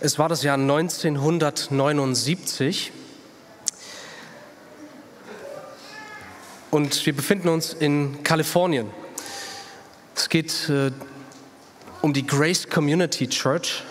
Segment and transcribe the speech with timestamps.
[0.00, 2.92] Es war das Jahr 1979
[6.70, 8.88] und wir befinden uns in Kalifornien.
[10.14, 10.92] Es geht äh,
[12.00, 13.82] um die Grace Community Church,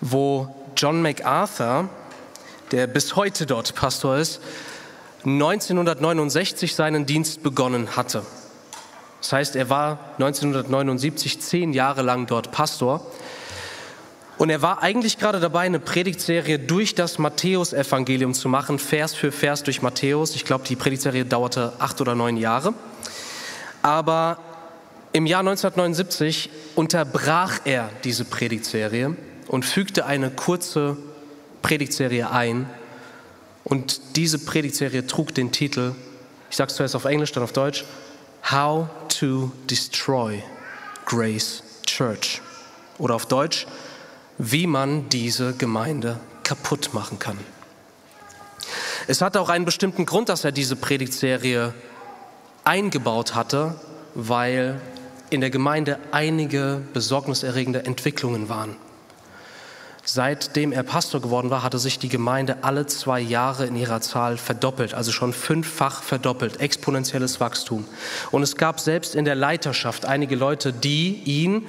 [0.00, 1.88] wo John MacArthur,
[2.70, 4.40] der bis heute dort Pastor ist,
[5.24, 8.22] 1969 seinen Dienst begonnen hatte.
[9.20, 13.04] Das heißt, er war 1979 zehn Jahre lang dort Pastor.
[14.38, 19.32] Und er war eigentlich gerade dabei, eine Predigtserie durch das Matthäusevangelium zu machen, Vers für
[19.32, 20.36] Vers durch Matthäus.
[20.36, 22.72] Ich glaube, die Predigtserie dauerte acht oder neun Jahre.
[23.82, 24.38] Aber
[25.12, 29.16] im Jahr 1979 unterbrach er diese Predigtserie
[29.48, 30.96] und fügte eine kurze
[31.62, 32.70] Predigtserie ein.
[33.64, 35.94] Und diese Predigtserie trug den Titel,
[36.48, 37.84] ich sage es zuerst auf Englisch, dann auf Deutsch,
[38.48, 40.44] How to Destroy
[41.06, 42.40] Grace Church.
[42.98, 43.66] Oder auf Deutsch,
[44.38, 47.38] wie man diese Gemeinde kaputt machen kann.
[49.06, 51.74] Es hatte auch einen bestimmten Grund, dass er diese Predigtserie
[52.64, 53.74] eingebaut hatte,
[54.14, 54.80] weil
[55.30, 58.76] in der Gemeinde einige besorgniserregende Entwicklungen waren.
[60.04, 64.38] Seitdem er Pastor geworden war, hatte sich die Gemeinde alle zwei Jahre in ihrer Zahl
[64.38, 67.84] verdoppelt, also schon fünffach verdoppelt, exponentielles Wachstum.
[68.30, 71.68] Und es gab selbst in der Leiterschaft einige Leute, die ihn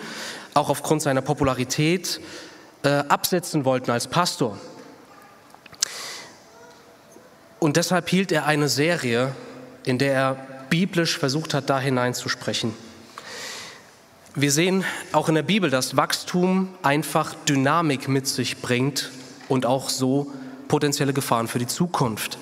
[0.53, 2.21] auch aufgrund seiner Popularität
[2.83, 4.57] äh, absetzen wollten als Pastor.
[7.59, 9.33] Und deshalb hielt er eine Serie,
[9.83, 10.35] in der er
[10.69, 12.73] biblisch versucht hat, da hineinzusprechen.
[14.35, 19.09] Wir sehen auch in der Bibel, dass Wachstum einfach Dynamik mit sich bringt
[19.49, 20.31] und auch so
[20.67, 22.37] potenzielle Gefahren für die Zukunft.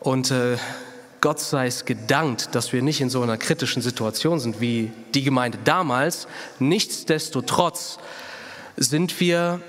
[0.00, 0.56] Und äh,
[1.20, 5.22] Gott sei es gedankt, dass wir nicht in so einer kritischen Situation sind wie die
[5.22, 6.26] Gemeinde damals.
[6.58, 7.98] Nichtsdestotrotz
[8.76, 9.60] sind wir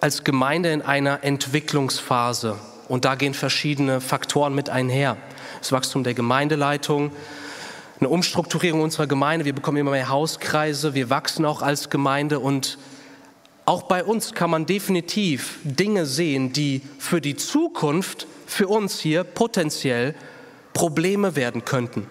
[0.00, 5.16] als Gemeinde in einer Entwicklungsphase und da gehen verschiedene Faktoren mit einher.
[5.60, 7.12] Das Wachstum der Gemeindeleitung,
[8.00, 9.44] eine Umstrukturierung unserer Gemeinde.
[9.44, 12.78] Wir bekommen immer mehr Hauskreise, wir wachsen auch als Gemeinde und
[13.64, 19.24] auch bei uns kann man definitiv Dinge sehen, die für die Zukunft, für uns hier
[19.24, 20.14] potenziell
[20.72, 22.06] Probleme werden könnten.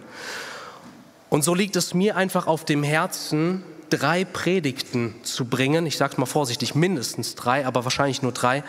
[1.29, 5.85] Und so liegt es mir einfach auf dem Herzen, drei Predigten zu bringen.
[5.85, 8.63] Ich sage mal vorsichtig, mindestens drei, aber wahrscheinlich nur drei,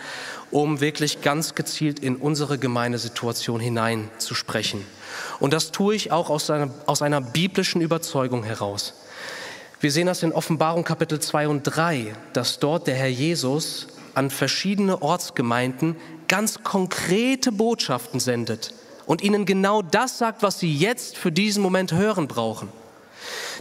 [0.51, 4.85] um wirklich ganz gezielt in unsere Gemeindesituation hineinzusprechen.
[5.39, 8.93] Und das tue ich auch aus einer, aus einer biblischen Überzeugung heraus.
[9.81, 14.29] Wir sehen das in Offenbarung Kapitel 2 und 3, dass dort der Herr Jesus an
[14.29, 15.95] verschiedene Ortsgemeinden
[16.27, 18.73] ganz konkrete Botschaften sendet
[19.05, 22.69] und ihnen genau das sagt, was sie jetzt für diesen Moment hören brauchen.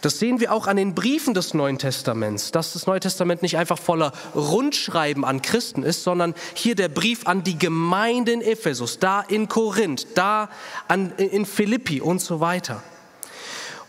[0.03, 3.57] Das sehen wir auch an den Briefen des Neuen Testaments, dass das Neue Testament nicht
[3.57, 8.99] einfach voller Rundschreiben an Christen ist, sondern hier der Brief an die Gemeinde in Ephesus,
[8.99, 10.49] da in Korinth, da
[10.87, 12.83] an, in Philippi und so weiter.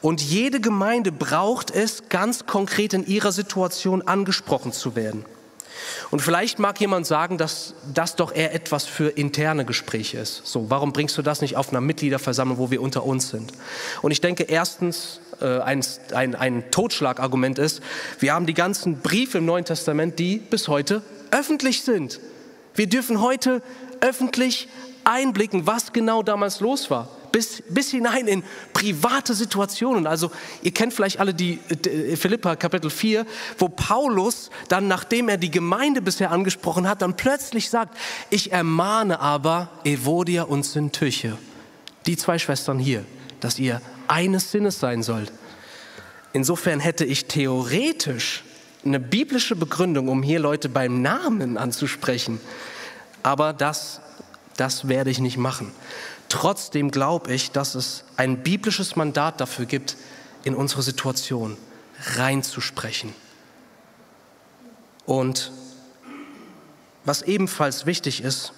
[0.01, 5.25] Und jede Gemeinde braucht es, ganz konkret in ihrer Situation angesprochen zu werden.
[6.12, 10.42] Und vielleicht mag jemand sagen, dass das doch eher etwas für interne Gespräche ist.
[10.46, 13.52] So, warum bringst du das nicht auf einer Mitgliederversammlung, wo wir unter uns sind?
[14.02, 15.84] Und ich denke, erstens, äh, ein,
[16.14, 17.81] ein, ein Totschlagargument ist,
[18.20, 22.20] wir haben die ganzen Briefe im Neuen Testament, die bis heute öffentlich sind.
[22.79, 23.62] Wir dürfen heute
[24.00, 24.69] öffentlich
[25.03, 28.41] einblicken, was genau damals los war bis, bis hinein in
[28.72, 30.07] private Situationen.
[30.07, 30.31] Also
[30.62, 33.25] ihr kennt vielleicht alle die äh, Philippa Kapitel 4,
[33.57, 37.97] wo Paulus dann, nachdem er die Gemeinde bisher angesprochen hat, dann plötzlich sagt,
[38.29, 41.38] ich ermahne aber Evodia und Syntyche,
[42.06, 43.03] die zwei Schwestern hier,
[43.41, 45.34] dass ihr eines Sinnes sein sollt.
[46.31, 48.46] Insofern hätte ich theoretisch
[48.85, 52.40] eine biblische Begründung, um hier Leute beim Namen anzusprechen.
[53.23, 54.01] Aber das,
[54.56, 55.72] das werde ich nicht machen.
[56.29, 59.97] Trotzdem glaube ich, dass es ein biblisches Mandat dafür gibt,
[60.44, 61.57] in unsere Situation
[62.16, 63.13] reinzusprechen.
[65.06, 65.51] Und
[67.03, 68.53] was ebenfalls wichtig ist,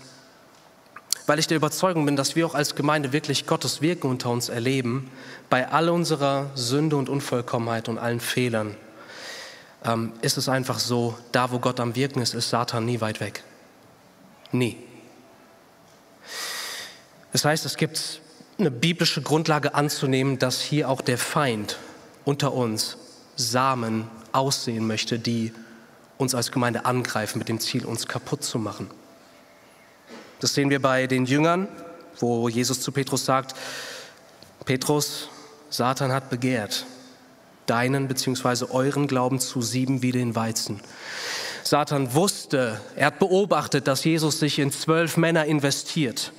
[1.25, 4.49] weil ich der Überzeugung bin, dass wir auch als Gemeinde wirklich Gottes Wirken unter uns
[4.49, 5.09] erleben,
[5.49, 8.75] bei all unserer Sünde und Unvollkommenheit und allen Fehlern,
[9.83, 13.19] ähm, ist es einfach so, da wo Gott am Wirken ist, ist Satan nie weit
[13.19, 13.43] weg.
[14.51, 14.77] Nie.
[17.31, 18.21] Das heißt, es gibt
[18.57, 21.77] eine biblische Grundlage anzunehmen, dass hier auch der Feind
[22.25, 22.97] unter uns
[23.35, 25.53] Samen aussehen möchte, die
[26.17, 28.89] uns als Gemeinde angreifen mit dem Ziel, uns kaputt zu machen.
[30.39, 31.67] Das sehen wir bei den Jüngern,
[32.19, 33.55] wo Jesus zu Petrus sagt,
[34.65, 35.29] Petrus,
[35.69, 36.85] Satan hat begehrt,
[37.65, 38.65] deinen bzw.
[38.71, 40.79] euren Glauben zu sieben wie den Weizen.
[41.63, 46.33] Satan wusste, er hat beobachtet, dass Jesus sich in zwölf Männer investiert.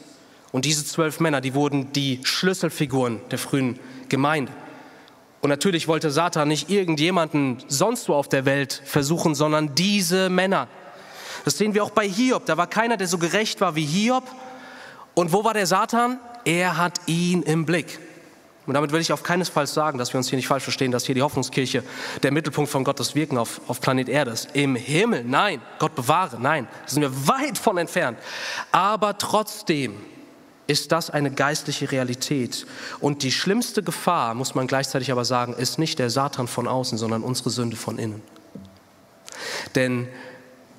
[0.50, 3.78] Und diese zwölf Männer, die wurden die Schlüsselfiguren der frühen
[4.08, 4.52] Gemeinde.
[5.40, 10.68] Und natürlich wollte Satan nicht irgendjemanden sonst wo auf der Welt versuchen, sondern diese Männer.
[11.44, 12.46] Das sehen wir auch bei Hiob.
[12.46, 14.24] Da war keiner, der so gerecht war wie Hiob.
[15.14, 16.20] Und wo war der Satan?
[16.44, 17.98] Er hat ihn im Blick.
[18.66, 21.04] Und damit will ich auf keinesfalls sagen, dass wir uns hier nicht falsch verstehen, dass
[21.04, 21.82] hier die Hoffnungskirche
[22.22, 24.50] der Mittelpunkt von Gottes Wirken auf, auf Planet Erde ist.
[24.52, 28.18] Im Himmel, nein, Gott bewahre, nein, da sind wir weit von entfernt.
[28.70, 29.96] Aber trotzdem
[30.68, 32.66] ist das eine geistliche Realität.
[33.00, 36.98] Und die schlimmste Gefahr, muss man gleichzeitig aber sagen, ist nicht der Satan von außen,
[36.98, 38.22] sondern unsere Sünde von innen.
[39.74, 40.08] Denn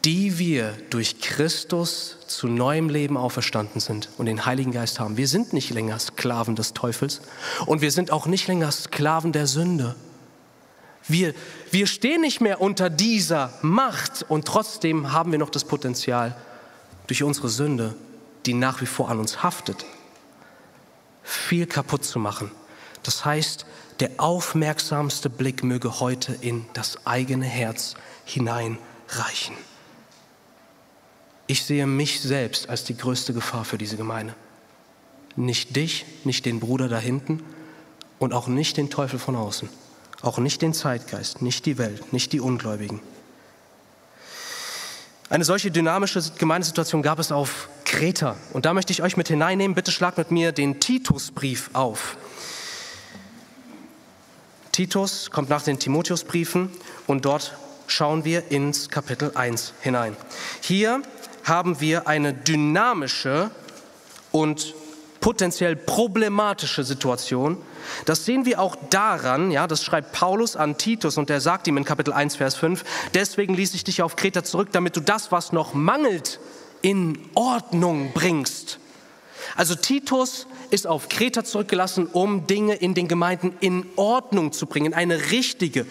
[0.05, 5.15] die wir durch Christus zu neuem Leben auferstanden sind und den Heiligen Geist haben.
[5.15, 7.21] Wir sind nicht länger Sklaven des Teufels
[7.65, 9.95] und wir sind auch nicht länger Sklaven der Sünde.
[11.07, 11.33] Wir,
[11.71, 16.35] wir stehen nicht mehr unter dieser Macht und trotzdem haben wir noch das Potenzial,
[17.07, 17.95] durch unsere Sünde,
[18.45, 19.85] die nach wie vor an uns haftet,
[21.23, 22.51] viel kaputt zu machen.
[23.03, 23.65] Das heißt,
[23.99, 27.95] der aufmerksamste Blick möge heute in das eigene Herz
[28.25, 29.55] hineinreichen.
[31.47, 34.33] Ich sehe mich selbst als die größte Gefahr für diese Gemeinde.
[35.35, 37.43] Nicht dich, nicht den Bruder da hinten
[38.19, 39.67] und auch nicht den Teufel von außen.
[40.21, 43.01] Auch nicht den Zeitgeist, nicht die Welt, nicht die Ungläubigen.
[45.29, 48.37] Eine solche dynamische Gemeindesituation gab es auf Kreta.
[48.53, 49.75] Und da möchte ich euch mit hineinnehmen.
[49.75, 52.17] Bitte schlag mit mir den Titusbrief auf.
[54.71, 56.69] Titus kommt nach den Timotheusbriefen
[57.07, 57.57] und dort
[57.87, 60.15] schauen wir ins Kapitel 1 hinein.
[60.61, 61.01] Hier
[61.43, 63.51] haben wir eine dynamische
[64.31, 64.73] und
[65.19, 67.57] potenziell problematische Situation.
[68.05, 71.77] Das sehen wir auch daran, ja, das schreibt Paulus an Titus und der sagt ihm
[71.77, 75.31] in Kapitel 1, Vers 5, deswegen ließ ich dich auf Kreta zurück, damit du das,
[75.31, 76.39] was noch mangelt,
[76.81, 78.79] in Ordnung bringst.
[79.55, 84.93] Also Titus ist auf Kreta zurückgelassen, um Dinge in den Gemeinden in Ordnung zu bringen,
[84.93, 85.85] eine richtige,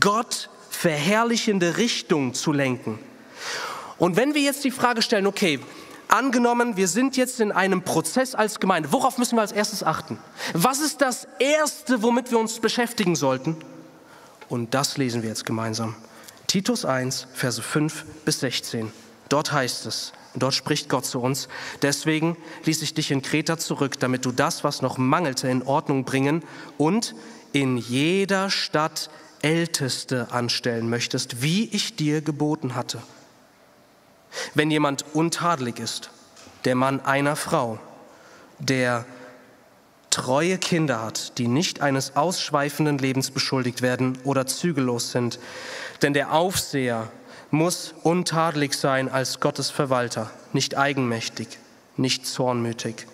[0.00, 2.98] Gott verherrlichende Richtung zu lenken.
[4.00, 5.60] Und wenn wir jetzt die Frage stellen, okay,
[6.08, 10.18] angenommen, wir sind jetzt in einem Prozess als Gemeinde, worauf müssen wir als erstes achten?
[10.54, 13.56] Was ist das Erste, womit wir uns beschäftigen sollten?
[14.48, 15.94] Und das lesen wir jetzt gemeinsam.
[16.46, 18.90] Titus 1, Verse 5 bis 16.
[19.28, 21.48] Dort heißt es, dort spricht Gott zu uns,
[21.82, 26.04] deswegen ließ ich dich in Kreta zurück, damit du das, was noch mangelte, in Ordnung
[26.04, 26.42] bringen
[26.78, 27.14] und
[27.52, 29.10] in jeder Stadt
[29.42, 33.02] Älteste anstellen möchtest, wie ich dir geboten hatte.
[34.54, 36.10] Wenn jemand untadelig ist,
[36.64, 37.78] der Mann einer Frau,
[38.58, 39.04] der
[40.10, 45.38] treue Kinder hat, die nicht eines ausschweifenden Lebens beschuldigt werden oder zügellos sind,
[46.02, 47.08] denn der Aufseher
[47.50, 51.58] muss untadelig sein als Gottes Verwalter, nicht eigenmächtig,
[51.96, 53.06] nicht zornmütig,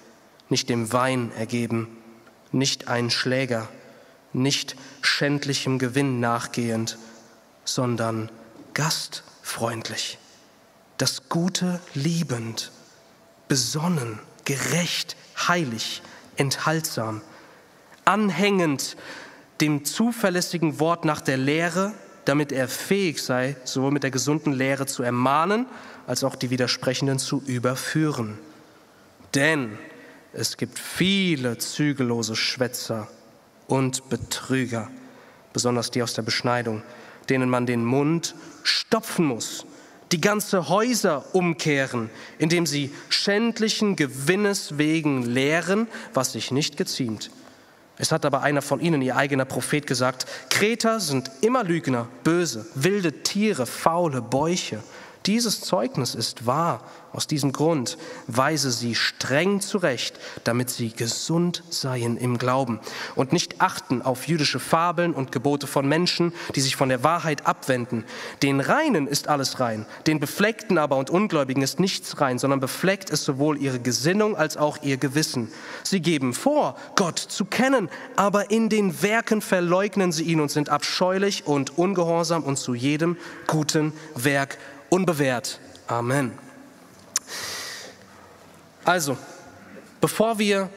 [0.49, 1.97] nicht dem Wein ergeben,
[2.53, 3.69] nicht ein Schläger,
[4.33, 6.99] nicht schändlichem Gewinn nachgehend,
[7.65, 8.31] sondern
[8.75, 10.19] gastfreundlich
[10.99, 12.73] das Gute liebend,
[13.49, 15.17] besonnen, gerecht,
[15.49, 16.03] heilig,
[16.37, 17.21] enthaltsam,
[18.05, 18.97] anhängend
[19.61, 21.95] dem zuverlässigen Wort nach der Lehre,
[22.25, 25.67] damit er fähig sei, sowohl mit der gesunden Lehre zu ermahnen,
[26.07, 28.39] als auch die Widersprechenden zu überführen.
[29.35, 29.79] Denn
[30.33, 33.09] es gibt viele zügellose Schwätzer
[33.67, 34.91] und Betrüger,
[35.53, 36.83] besonders die aus der Beschneidung,
[37.29, 39.67] denen man den Mund stopfen muss
[40.13, 47.31] die ganze Häuser umkehren, indem sie schändlichen Gewinnes wegen lehren, was sich nicht geziemt.
[47.99, 52.67] Es hat aber einer von ihnen, ihr eigener Prophet, gesagt, Kreter sind immer Lügner, böse,
[52.75, 54.83] wilde Tiere, faule Bäuche.
[55.27, 56.83] Dieses Zeugnis ist wahr.
[57.13, 62.79] Aus diesem Grund weise sie streng zurecht, damit sie gesund seien im Glauben
[63.15, 67.47] und nicht achten auf jüdische Fabeln und Gebote von Menschen, die sich von der Wahrheit
[67.47, 68.05] abwenden.
[68.43, 73.09] Den Reinen ist alles rein, den Befleckten aber und Ungläubigen ist nichts rein, sondern befleckt
[73.09, 75.51] ist sowohl ihre Gesinnung als auch ihr Gewissen.
[75.85, 80.69] Sie geben vor, Gott zu kennen, aber in den Werken verleugnen sie ihn und sind
[80.69, 83.17] abscheulich und ungehorsam und zu jedem
[83.47, 84.59] guten Werk
[84.91, 85.61] unbewährt.
[85.87, 86.33] Amen.
[88.85, 89.17] Also,
[90.01, 90.71] bevor wir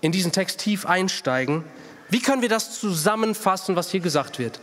[0.00, 1.64] in diesen Text tief einsteigen,
[2.08, 4.60] wie können wir das zusammenfassen, was hier gesagt wird?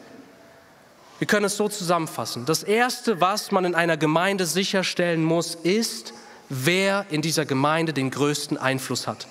[1.19, 2.45] Wir können es so zusammenfassen.
[2.45, 6.13] Das Erste, was man in einer Gemeinde sicherstellen muss, ist,
[6.49, 9.27] wer in dieser Gemeinde den größten Einfluss hat.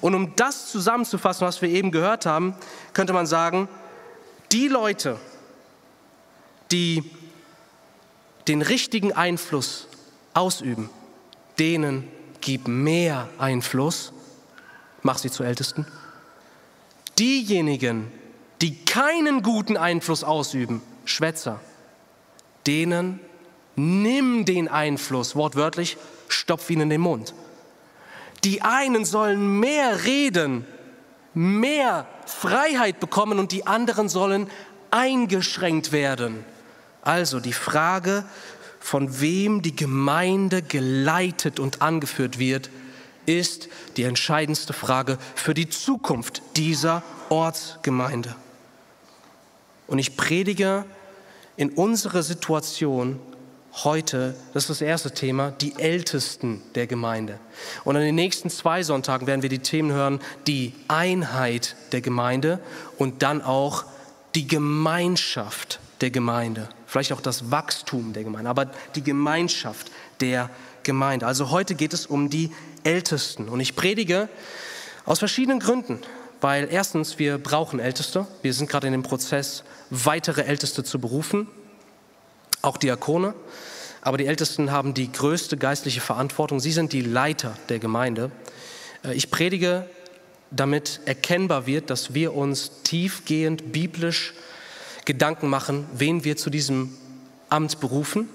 [0.00, 2.54] Und um das zusammenzufassen, was wir eben gehört haben,
[2.92, 3.68] könnte man sagen,
[4.52, 5.16] die Leute,
[6.72, 7.10] die
[8.50, 9.86] den richtigen Einfluss
[10.34, 10.90] ausüben,
[11.60, 12.08] denen
[12.40, 14.12] gib mehr Einfluss,
[15.02, 15.86] mach sie zu Ältesten.
[17.16, 18.10] Diejenigen,
[18.60, 21.60] die keinen guten Einfluss ausüben, Schwätzer,
[22.66, 23.20] denen
[23.76, 27.34] nimm den Einfluss, wortwörtlich, stopf ihn in den Mund.
[28.42, 30.66] Die einen sollen mehr reden,
[31.34, 34.50] mehr Freiheit bekommen und die anderen sollen
[34.90, 36.44] eingeschränkt werden.
[37.02, 38.24] Also die Frage,
[38.78, 42.70] von wem die Gemeinde geleitet und angeführt wird,
[43.26, 48.34] ist die entscheidendste Frage für die Zukunft dieser Ortsgemeinde.
[49.86, 50.84] Und ich predige
[51.56, 53.20] in unserer Situation
[53.84, 57.38] heute, das ist das erste Thema, die Ältesten der Gemeinde.
[57.84, 62.60] Und an den nächsten zwei Sonntagen werden wir die Themen hören, die Einheit der Gemeinde
[62.98, 63.84] und dann auch
[64.34, 66.68] die Gemeinschaft der Gemeinde.
[66.86, 69.90] Vielleicht auch das Wachstum der Gemeinde, aber die Gemeinschaft
[70.20, 70.50] der
[70.82, 71.26] Gemeinde.
[71.26, 72.52] Also heute geht es um die
[72.84, 73.48] Ältesten.
[73.48, 74.28] Und ich predige
[75.04, 75.98] aus verschiedenen Gründen.
[76.40, 78.26] Weil erstens, wir brauchen Älteste.
[78.40, 81.48] Wir sind gerade in dem Prozess, weitere Älteste zu berufen
[82.62, 83.34] auch Diakone.
[84.02, 86.60] Aber die Ältesten haben die größte geistliche Verantwortung.
[86.60, 88.30] Sie sind die Leiter der Gemeinde.
[89.04, 89.86] Äh, ich predige,
[90.50, 94.34] damit erkennbar wird, dass wir uns tiefgehend biblisch
[95.04, 96.96] Gedanken machen, wen wir zu diesem
[97.48, 98.28] Amt berufen.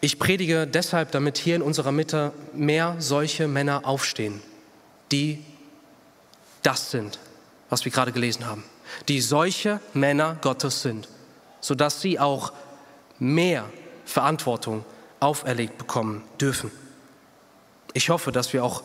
[0.00, 4.40] Ich predige deshalb, damit hier in unserer Mitte mehr solche Männer aufstehen,
[5.12, 5.44] die
[6.62, 7.18] das sind,
[7.68, 8.64] was wir gerade gelesen haben,
[9.08, 11.08] die solche Männer Gottes sind,
[11.60, 12.52] sodass sie auch
[13.18, 13.66] mehr
[14.04, 14.84] Verantwortung
[15.20, 16.70] auferlegt bekommen dürfen.
[17.92, 18.82] Ich hoffe, dass wir auch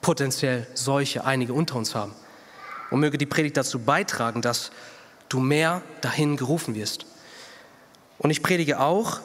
[0.00, 2.14] potenziell solche einige unter uns haben.
[2.90, 4.72] Und möge die Predigt dazu beitragen, dass
[5.30, 7.06] du mehr dahin gerufen wirst.
[8.18, 9.20] Und ich predige auch,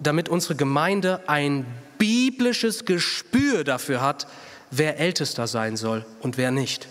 [0.00, 4.26] damit unsere Gemeinde ein biblisches Gespür dafür hat,
[4.70, 6.86] wer Ältester sein soll und wer nicht.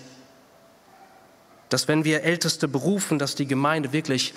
[1.70, 4.34] Dass wenn wir Älteste berufen, dass die Gemeinde wirklich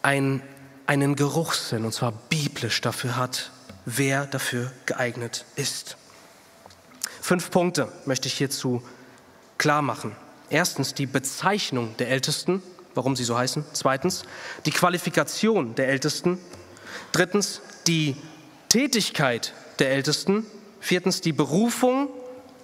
[0.00, 0.42] ein
[0.86, 3.50] einen Geruchssinn, und zwar biblisch dafür hat,
[3.84, 5.96] wer dafür geeignet ist.
[7.20, 8.82] Fünf Punkte möchte ich hierzu
[9.56, 10.14] klar machen.
[10.54, 12.62] Erstens die Bezeichnung der Ältesten,
[12.94, 13.64] warum sie so heißen.
[13.72, 14.22] Zweitens
[14.66, 16.38] die Qualifikation der Ältesten.
[17.10, 18.14] Drittens die
[18.68, 20.46] Tätigkeit der Ältesten.
[20.78, 22.08] Viertens die Berufung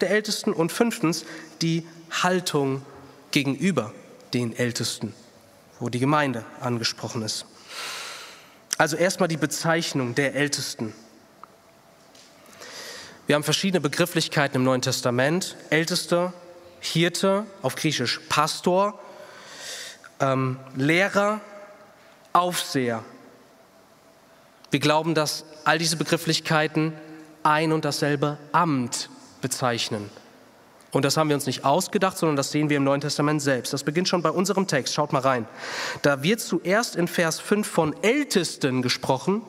[0.01, 0.53] der Ältesten.
[0.53, 1.25] Und fünftens
[1.63, 2.83] die Haltung
[3.33, 3.93] gegenüber
[4.35, 5.13] den Ältesten,
[5.81, 7.45] wo die Gemeinde angesprochen ist.
[8.79, 10.95] Also erstmal die Bezeichnung der Ältesten.
[13.27, 15.57] Wir haben verschiedene Begrifflichkeiten im Neuen Testament.
[15.71, 16.33] Älteste,
[16.81, 18.99] Hirte, auf Griechisch Pastor,
[20.21, 21.41] ähm, Lehrer,
[22.33, 23.05] Aufseher.
[24.71, 26.93] Wir glauben, dass all diese Begrifflichkeiten
[27.43, 29.09] ein und dasselbe Amt
[29.41, 30.11] bezeichnen.
[30.93, 33.73] Und das haben wir uns nicht ausgedacht, sondern das sehen wir im Neuen Testament selbst.
[33.73, 34.95] Das beginnt schon bei unserem Text.
[34.95, 35.47] Schaut mal rein.
[36.03, 39.43] Da wird zuerst in Vers 5 von Ältesten gesprochen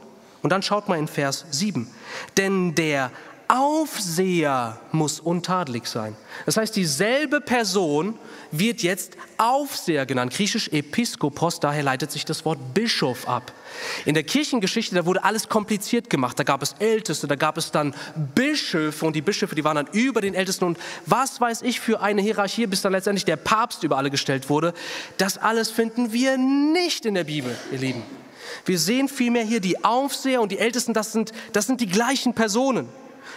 [0.43, 1.89] und dann schaut mal in Vers 7.
[2.37, 3.11] Denn der
[3.53, 6.15] Aufseher muss untadelig sein.
[6.45, 8.17] Das heißt, dieselbe Person
[8.51, 13.51] wird jetzt Aufseher genannt, griechisch Episkopos, daher leitet sich das Wort Bischof ab.
[14.05, 16.39] In der Kirchengeschichte, da wurde alles kompliziert gemacht.
[16.39, 17.93] Da gab es Älteste, da gab es dann
[18.35, 21.99] Bischöfe und die Bischöfe, die waren dann über den Ältesten und was weiß ich für
[21.99, 24.73] eine Hierarchie, bis dann letztendlich der Papst über alle gestellt wurde.
[25.17, 28.03] Das alles finden wir nicht in der Bibel, ihr Lieben.
[28.65, 32.33] Wir sehen vielmehr hier die Aufseher und die Ältesten, das sind, das sind die gleichen
[32.33, 32.87] Personen.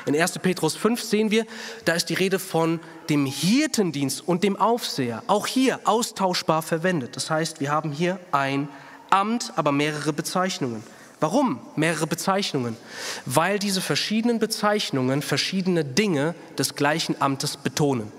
[0.06, 0.38] In 1.
[0.40, 1.46] Petrus 5 sehen wir,
[1.84, 5.22] da ist die Rede von dem Hirtendienst und dem Aufseher.
[5.26, 7.16] Auch hier austauschbar verwendet.
[7.16, 8.68] Das heißt, wir haben hier ein
[9.10, 10.82] Amt, aber mehrere Bezeichnungen.
[11.20, 12.76] Warum mehrere Bezeichnungen?
[13.24, 18.12] Weil diese verschiedenen Bezeichnungen verschiedene Dinge des gleichen Amtes betonen.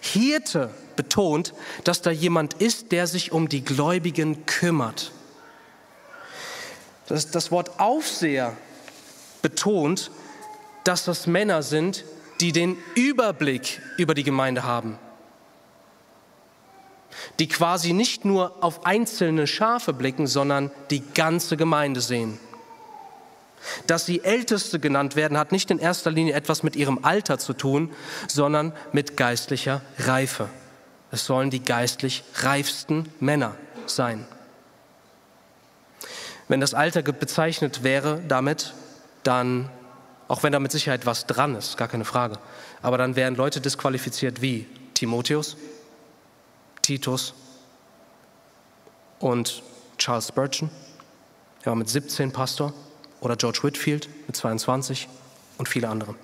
[0.00, 5.12] Hirte betont, dass da jemand ist, der sich um die Gläubigen kümmert.
[7.06, 8.56] Das, das Wort Aufseher
[9.42, 10.10] betont,
[10.86, 12.04] dass das Männer sind,
[12.40, 14.98] die den Überblick über die Gemeinde haben,
[17.38, 22.38] die quasi nicht nur auf einzelne Schafe blicken, sondern die ganze Gemeinde sehen.
[23.86, 27.52] Dass sie Älteste genannt werden, hat nicht in erster Linie etwas mit ihrem Alter zu
[27.52, 27.90] tun,
[28.28, 30.48] sondern mit geistlicher Reife.
[31.10, 34.26] Es sollen die geistlich reifsten Männer sein.
[36.48, 38.74] Wenn das Alter bezeichnet wäre damit,
[39.24, 39.68] dann
[40.28, 42.38] auch wenn da mit Sicherheit was dran ist, gar keine Frage.
[42.82, 45.56] Aber dann wären Leute disqualifiziert wie Timotheus,
[46.82, 47.34] Titus
[49.18, 49.62] und
[49.98, 50.70] Charles Spurgeon.
[51.62, 52.72] Er war mit 17 Pastor.
[53.20, 55.08] Oder George Whitfield mit 22
[55.58, 56.14] und viele andere.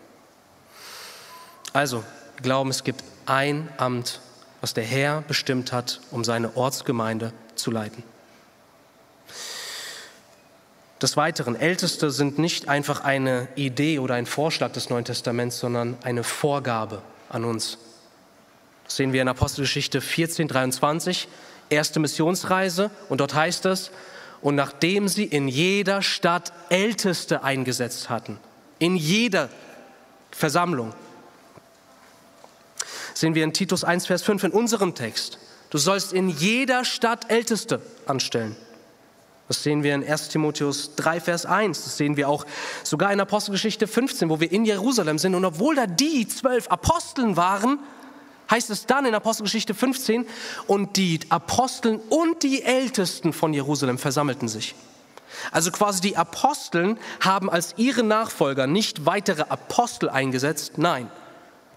[1.72, 2.04] Also,
[2.42, 4.20] glauben, es gibt ein Amt,
[4.60, 8.04] was der Herr bestimmt hat, um seine Ortsgemeinde zu leiten.
[11.02, 15.98] Des Weiteren, Älteste sind nicht einfach eine Idee oder ein Vorschlag des Neuen Testaments, sondern
[16.04, 17.76] eine Vorgabe an uns.
[18.84, 21.26] Das sehen wir in Apostelgeschichte 14, 23,
[21.70, 22.92] erste Missionsreise.
[23.08, 23.90] Und dort heißt es,
[24.42, 28.38] und nachdem sie in jeder Stadt Älteste eingesetzt hatten,
[28.78, 29.48] in jeder
[30.30, 30.94] Versammlung,
[33.12, 35.40] sehen wir in Titus 1, Vers 5 in unserem Text,
[35.70, 38.54] du sollst in jeder Stadt Älteste anstellen.
[39.52, 41.84] Das sehen wir in 1 Timotheus 3, Vers 1.
[41.84, 42.46] Das sehen wir auch
[42.84, 45.34] sogar in Apostelgeschichte 15, wo wir in Jerusalem sind.
[45.34, 47.78] Und obwohl da die zwölf Aposteln waren,
[48.50, 50.24] heißt es dann in Apostelgeschichte 15,
[50.68, 54.74] und die Aposteln und die Ältesten von Jerusalem versammelten sich.
[55.50, 61.10] Also quasi die Aposteln haben als ihre Nachfolger nicht weitere Apostel eingesetzt, nein,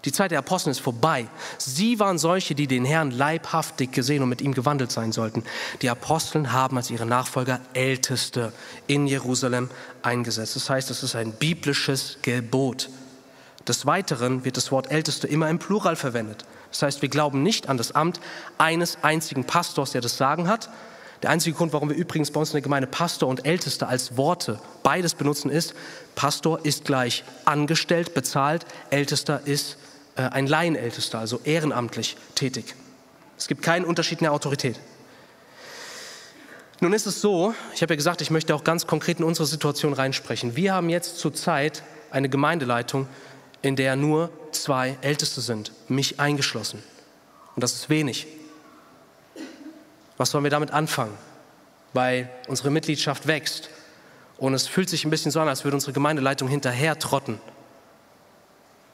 [0.06, 1.26] die Zeit der Apostel ist vorbei.
[1.58, 5.42] Sie waren solche, die den Herrn leibhaftig gesehen und mit ihm gewandelt sein sollten.
[5.82, 8.52] Die Aposteln haben als ihre Nachfolger Älteste
[8.86, 9.68] in Jerusalem
[10.02, 10.54] eingesetzt.
[10.54, 12.88] Das heißt, es ist ein biblisches Gebot.
[13.66, 16.44] Des Weiteren wird das Wort Älteste immer im Plural verwendet.
[16.70, 18.20] Das heißt, wir glauben nicht an das Amt
[18.58, 20.70] eines einzigen Pastors, der das Sagen hat.
[21.22, 24.16] Der einzige Grund, warum wir übrigens bei uns in der Gemeinde Pastor und Älteste als
[24.16, 25.74] Worte beides benutzen, ist,
[26.14, 29.78] Pastor ist gleich angestellt, bezahlt, Ältester ist
[30.22, 32.74] ein Laienältester, also ehrenamtlich tätig.
[33.38, 34.80] Es gibt keinen Unterschied in der Autorität.
[36.80, 39.46] Nun ist es so, ich habe ja gesagt, ich möchte auch ganz konkret in unsere
[39.46, 40.56] Situation reinsprechen.
[40.56, 43.08] Wir haben jetzt zurzeit eine Gemeindeleitung,
[43.62, 46.82] in der nur zwei Älteste sind, mich eingeschlossen.
[47.54, 48.26] Und das ist wenig.
[50.18, 51.14] Was sollen wir damit anfangen?
[51.92, 53.70] Weil unsere Mitgliedschaft wächst
[54.36, 57.40] und es fühlt sich ein bisschen so an, als würde unsere Gemeindeleitung hinterher trotten.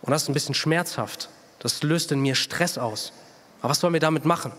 [0.03, 1.29] Und das ist ein bisschen schmerzhaft.
[1.59, 3.13] Das löst in mir Stress aus.
[3.61, 4.53] Aber was sollen wir damit machen?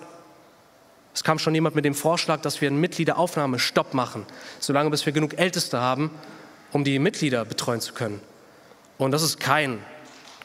[1.13, 4.25] Es kam schon jemand mit dem Vorschlag, dass wir einen Mitgliederaufnahmestopp machen,
[4.59, 6.09] solange bis wir genug Älteste haben,
[6.71, 8.19] um die Mitglieder betreuen zu können.
[8.97, 9.79] Und das ist kein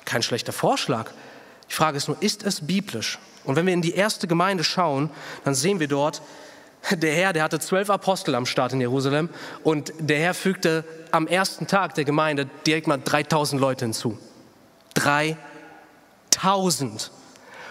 [0.09, 1.11] kein schlechter Vorschlag.
[1.69, 3.19] Die Frage ist nur, ist es biblisch?
[3.45, 5.11] Und wenn wir in die erste Gemeinde schauen,
[5.45, 6.23] dann sehen wir dort,
[6.91, 9.29] der Herr, der hatte zwölf Apostel am Start in Jerusalem
[9.65, 14.19] und der Herr fügte am ersten Tag der Gemeinde direkt mal 3000 Leute hinzu.
[14.99, 17.11] 3000.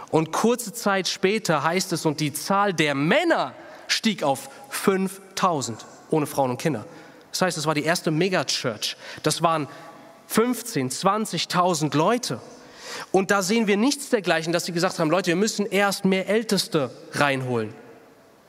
[0.10, 3.54] Und kurze Zeit später heißt es, und die Zahl der Männer
[3.88, 6.86] stieg auf 5000, ohne Frauen und Kinder.
[7.32, 8.96] Das heißt, es war die erste Megachurch.
[9.24, 9.68] Das waren
[10.28, 12.42] 15, 20.000 Leute.
[13.12, 16.30] Und da sehen wir nichts dergleichen, dass sie gesagt haben, Leute, wir müssen erst mehr
[16.30, 17.74] Älteste reinholen.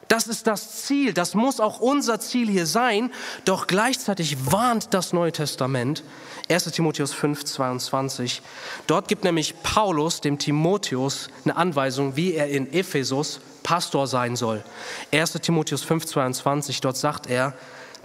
[0.09, 3.11] Das ist das Ziel, das muss auch unser Ziel hier sein,
[3.45, 6.03] doch gleichzeitig warnt das Neue Testament,
[6.49, 8.41] 1 Timotheus 5, 22,
[8.87, 14.65] dort gibt nämlich Paulus dem Timotheus eine Anweisung, wie er in Ephesus Pastor sein soll.
[15.13, 17.53] 1 Timotheus 5, 22, dort sagt er,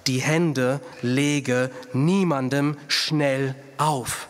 [0.05, 4.27] die Hände lege niemandem schnell auf.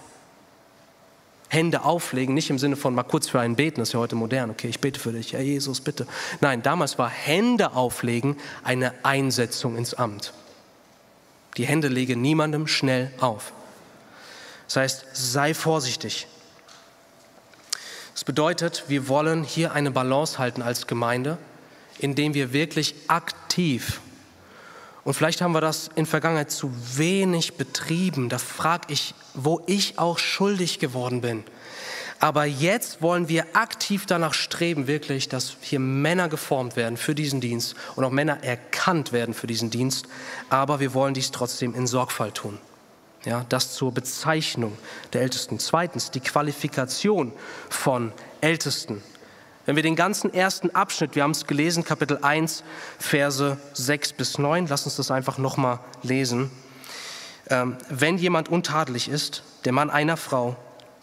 [1.54, 4.16] Hände auflegen, nicht im Sinne von mal kurz für einen beten, das ist ja heute
[4.16, 6.08] modern, okay, ich bete für dich, Herr Jesus, bitte.
[6.42, 10.34] Nein, damals war Hände auflegen eine Einsetzung ins Amt.
[11.58, 13.54] Die Hände lege niemandem schnell auf.
[14.66, 16.28] Das heißt, sei vorsichtig.
[18.14, 21.38] Das bedeutet, wir wollen hier eine Balance halten als Gemeinde,
[22.00, 24.02] indem wir wirklich aktiv
[25.04, 28.30] und vielleicht haben wir das in Vergangenheit zu wenig betrieben.
[28.30, 31.44] Da frage ich, wo ich auch schuldig geworden bin.
[32.20, 37.42] Aber jetzt wollen wir aktiv danach streben, wirklich, dass hier Männer geformt werden für diesen
[37.42, 40.08] Dienst und auch Männer erkannt werden für diesen Dienst.
[40.50, 42.60] Aber wir wollen dies trotzdem in Sorgfalt tun.
[43.26, 44.78] Ja, das zur Bezeichnung
[45.12, 45.60] der Ältesten.
[45.60, 47.34] Zweitens, die Qualifikation
[47.70, 49.02] von Ältesten.
[49.66, 52.66] Wenn wir den ganzen ersten Abschnitt, wir haben es gelesen, Kapitel 1,
[53.00, 56.52] Verse 6 bis 9, lass uns das einfach nochmal lesen.
[57.50, 60.58] Ähm, wenn jemand untadelig ist, der Mann einer Frau,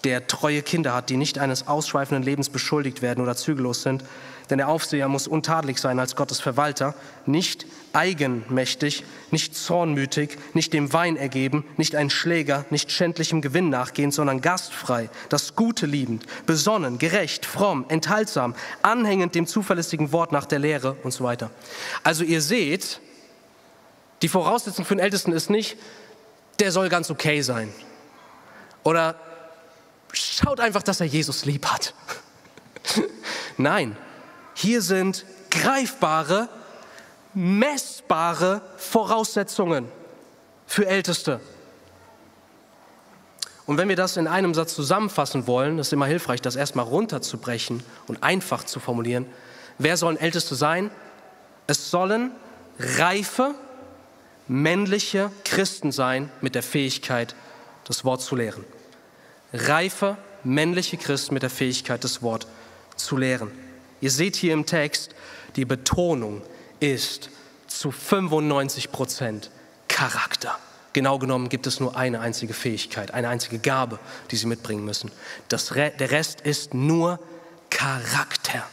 [0.05, 4.05] der treue Kinder hat, die nicht eines ausschweifenden Lebens beschuldigt werden oder zügellos sind,
[4.49, 10.93] denn der Aufseher muss untadelig sein als Gottes Verwalter, nicht eigenmächtig, nicht zornmütig, nicht dem
[10.93, 16.99] Wein ergeben, nicht ein Schläger, nicht schändlichem Gewinn nachgehend, sondern gastfrei, das Gute liebend, besonnen,
[16.99, 21.51] gerecht, fromm, enthaltsam, anhängend dem zuverlässigen Wort nach der Lehre und so weiter.
[22.03, 23.01] Also ihr seht,
[24.23, 25.77] die Voraussetzung für den Ältesten ist nicht,
[26.59, 27.73] der soll ganz okay sein.
[28.83, 29.17] Oder
[30.13, 31.95] schaut einfach, dass er Jesus lieb hat.
[33.57, 33.97] Nein,
[34.55, 36.49] hier sind greifbare,
[37.35, 39.89] messbare Voraussetzungen.
[40.71, 41.41] für Älteste.
[43.67, 47.83] Und wenn wir das in einem Satz zusammenfassen wollen, ist immer hilfreich, das erstmal runterzubrechen
[48.07, 49.27] und einfach zu formulieren.
[49.79, 50.93] Wer sollen Älteste sein?
[51.67, 52.31] Es sollen
[52.79, 53.57] reife,
[54.47, 57.35] männliche Christen sein mit der Fähigkeit,
[57.85, 58.65] das Wort zu lehren.
[59.53, 62.47] Reife, männliche Christen mit der Fähigkeit, das Wort
[62.97, 63.51] zu lehren.
[64.01, 65.15] Ihr seht hier im Text,
[65.57, 66.43] die Betonung
[66.79, 67.31] ist
[67.67, 69.51] zu 95 Prozent
[69.89, 70.59] Charakter.
[70.93, 73.99] Genau genommen gibt es nur eine einzige Fähigkeit, eine einzige Gabe,
[74.31, 75.13] die sie mitbringen müssen.
[75.49, 77.21] Das Re der Rest ist nur
[77.71, 78.67] Charakter.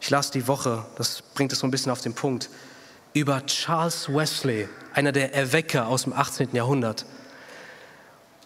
[0.00, 2.48] Ich las die Woche, das bringt es so ein bisschen auf den Punkt,
[3.12, 6.54] über Charles Wesley, einer der Erwecker aus dem 18.
[6.54, 7.04] Jahrhundert.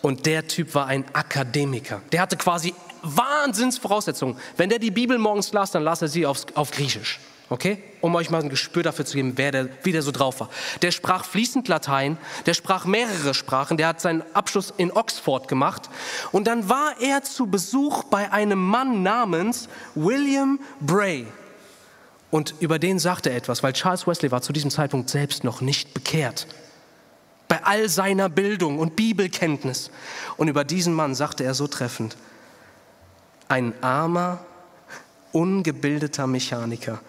[0.07, 2.01] Und der Typ war ein Akademiker.
[2.12, 4.37] Der hatte quasi Wahnsinnsvoraussetzungen.
[4.57, 7.19] Wenn der die Bibel morgens las, dann las er sie auf, auf Griechisch.
[7.49, 7.83] Okay?
[8.03, 10.49] Um euch mal ein Gespür dafür zu geben, wer der, wie der so drauf war.
[10.81, 15.90] Der sprach fließend Latein, der sprach mehrere Sprachen, der hat seinen Abschluss in Oxford gemacht.
[16.31, 21.27] Und dann war er zu Besuch bei einem Mann namens William Bray.
[22.31, 25.62] Und über den sagte er etwas, weil Charles Wesley war zu diesem Zeitpunkt selbst noch
[25.62, 26.47] nicht bekehrt.
[27.49, 29.91] Bei all seiner Bildung und Bibelkenntnis.
[30.37, 32.17] Und über diesen Mann sagte er so treffend,
[33.49, 34.45] ein armer,
[35.33, 37.01] ungebildeter Mechaniker,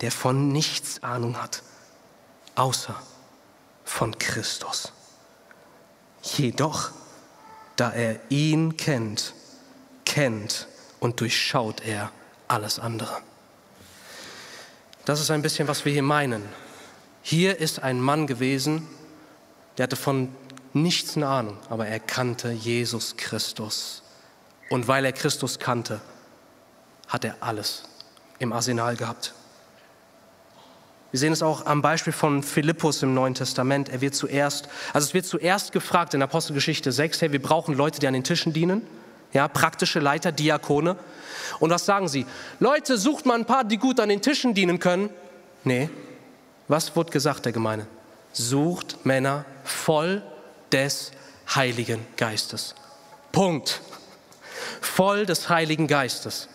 [0.00, 1.62] der von nichts Ahnung hat,
[2.54, 2.94] außer
[3.84, 4.92] von Christus.
[6.22, 6.90] Jedoch,
[7.76, 9.34] da er ihn kennt,
[10.04, 10.68] kennt
[11.00, 12.10] und durchschaut er
[12.48, 13.18] alles andere.
[15.04, 16.42] Das ist ein bisschen, was wir hier meinen.
[17.22, 18.88] Hier ist ein Mann gewesen,
[19.76, 20.28] der hatte von
[20.72, 24.02] nichts eine Ahnung, aber er kannte Jesus Christus.
[24.70, 26.00] Und weil er Christus kannte,
[27.08, 27.84] hat er alles
[28.38, 29.32] im Arsenal gehabt.
[31.12, 33.88] Wir sehen es auch am Beispiel von Philippus im Neuen Testament.
[33.88, 38.00] Er wird zuerst, also es wird zuerst gefragt in Apostelgeschichte 6, hey, wir brauchen Leute,
[38.00, 38.82] die an den Tischen dienen.
[39.32, 40.96] Ja, praktische Leiter, Diakone.
[41.58, 42.26] Und was sagen sie?
[42.60, 45.10] Leute, sucht mal ein paar, die gut an den Tischen dienen können.
[45.64, 45.88] Nee.
[46.68, 47.86] Was wird gesagt der Gemeinde?
[48.32, 50.22] Sucht Männer voll
[50.72, 51.12] des
[51.54, 52.74] Heiligen Geistes.
[53.32, 53.80] Punkt.
[54.80, 56.48] Voll des Heiligen Geistes.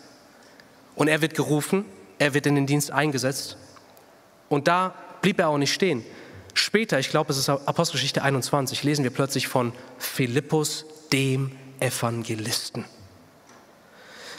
[0.94, 1.84] Und er wird gerufen,
[2.18, 3.56] er wird in den Dienst eingesetzt
[4.48, 6.04] und da blieb er auch nicht stehen.
[6.54, 12.84] Später, ich glaube, es ist Apostelgeschichte 21, lesen wir plötzlich von Philippus, dem Evangelisten.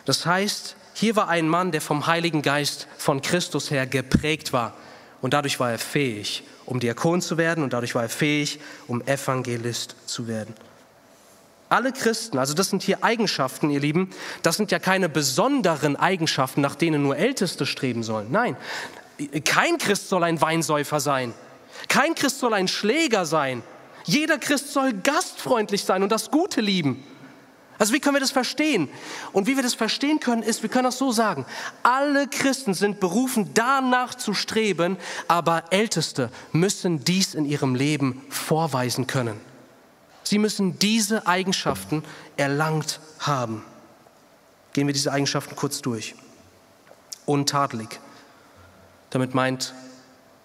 [0.05, 4.75] Das heißt, hier war ein Mann, der vom Heiligen Geist von Christus her geprägt war.
[5.21, 9.01] Und dadurch war er fähig, um Diakon zu werden und dadurch war er fähig, um
[9.01, 10.53] Evangelist zu werden.
[11.69, 14.11] Alle Christen, also das sind hier Eigenschaften, ihr Lieben,
[14.43, 18.27] das sind ja keine besonderen Eigenschaften, nach denen nur Älteste streben sollen.
[18.29, 18.55] Nein,
[19.43, 21.33] kein Christ soll ein Weinsäufer sein.
[21.87, 23.63] Kein Christ soll ein Schläger sein.
[24.05, 27.03] Jeder Christ soll gastfreundlich sein und das Gute lieben.
[27.79, 28.87] Also wie können wir das verstehen?
[29.31, 31.45] Und wie wir das verstehen können, ist, wir können das so sagen,
[31.81, 39.07] alle Christen sind berufen, danach zu streben, aber Älteste müssen dies in ihrem Leben vorweisen
[39.07, 39.39] können.
[40.23, 42.03] Sie müssen diese Eigenschaften
[42.37, 43.63] erlangt haben.
[44.73, 46.15] Gehen wir diese Eigenschaften kurz durch.
[47.25, 47.99] Untadelig.
[49.09, 49.73] Damit meint,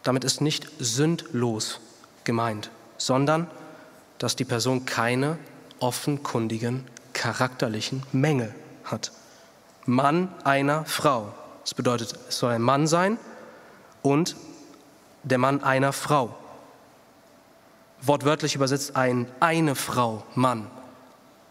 [0.02, 1.80] damit ist nicht sündlos
[2.24, 3.48] gemeint, sondern
[4.18, 5.38] dass die Person keine
[5.78, 6.84] offenkundigen
[7.18, 8.54] charakterlichen Mängel
[8.84, 9.10] hat.
[9.86, 11.34] Mann einer Frau.
[11.64, 13.18] Das bedeutet, es soll ein Mann sein
[14.02, 14.36] und
[15.24, 16.34] der Mann einer Frau.
[18.02, 20.70] Wortwörtlich übersetzt ein eine Frau, Mann.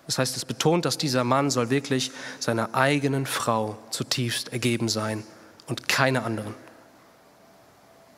[0.05, 5.23] Das heißt, es betont, dass dieser Mann soll wirklich seiner eigenen Frau zutiefst ergeben sein
[5.67, 6.55] und keine anderen.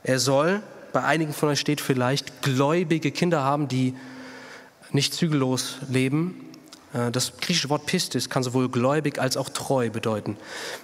[0.04, 0.62] Er soll,
[0.94, 3.96] bei einigen von euch steht vielleicht, gläubige Kinder haben, die
[4.92, 6.49] nicht zügellos leben.
[6.94, 10.38] Äh, das griechische Wort Pistis kann sowohl gläubig als auch treu bedeuten.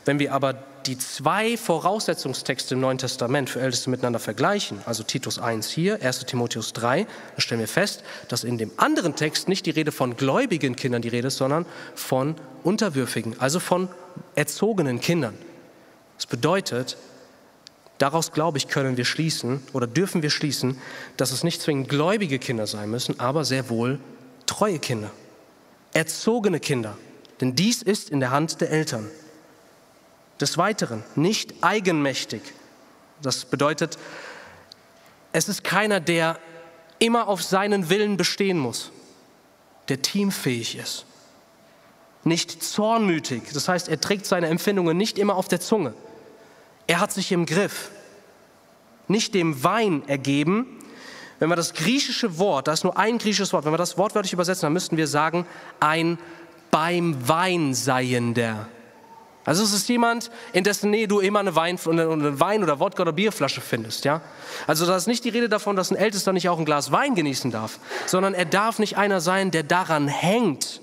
[0.05, 0.53] Wenn wir aber
[0.85, 6.25] die zwei Voraussetzungstexte im Neuen Testament für Älteste miteinander vergleichen, also Titus 1 hier, 1
[6.25, 10.15] Timotheus 3, dann stellen wir fest, dass in dem anderen Text nicht die Rede von
[10.15, 11.65] gläubigen Kindern die Rede ist, sondern
[11.95, 13.89] von unterwürfigen, also von
[14.35, 15.33] erzogenen Kindern.
[16.17, 16.97] Das bedeutet,
[17.97, 20.77] Daraus, glaube ich, können wir schließen oder dürfen wir schließen,
[21.15, 23.99] dass es nicht zwingend gläubige Kinder sein müssen, aber sehr wohl
[24.45, 25.11] treue Kinder,
[25.95, 26.97] erzogene Kinder.
[27.41, 29.09] Denn dies ist in der Hand der Eltern.
[30.39, 32.41] Des Weiteren nicht eigenmächtig.
[33.21, 33.97] Das bedeutet,
[35.31, 36.37] es ist keiner, der
[36.99, 38.91] immer auf seinen Willen bestehen muss,
[39.89, 41.05] der teamfähig ist.
[42.23, 45.93] Nicht zornmütig, das heißt, er trägt seine Empfindungen nicht immer auf der Zunge
[46.87, 47.91] er hat sich im Griff,
[49.07, 50.79] nicht dem Wein ergeben,
[51.39, 54.33] wenn wir das griechische Wort, da ist nur ein griechisches Wort, wenn wir das wortwörtlich
[54.33, 55.45] übersetzen, dann müssten wir sagen,
[55.79, 56.17] ein
[56.71, 58.67] beim Wein seiender.
[59.45, 63.03] Also es ist jemand, in dessen Nähe du immer eine Wein, eine Wein oder Wodka
[63.03, 64.03] oder Bierflasche findest.
[64.03, 64.21] Ja?
[64.65, 67.13] Also da ist nicht die Rede davon, dass ein Ältester nicht auch ein Glas Wein
[67.13, 70.81] genießen darf, sondern er darf nicht einer sein, der daran hängt,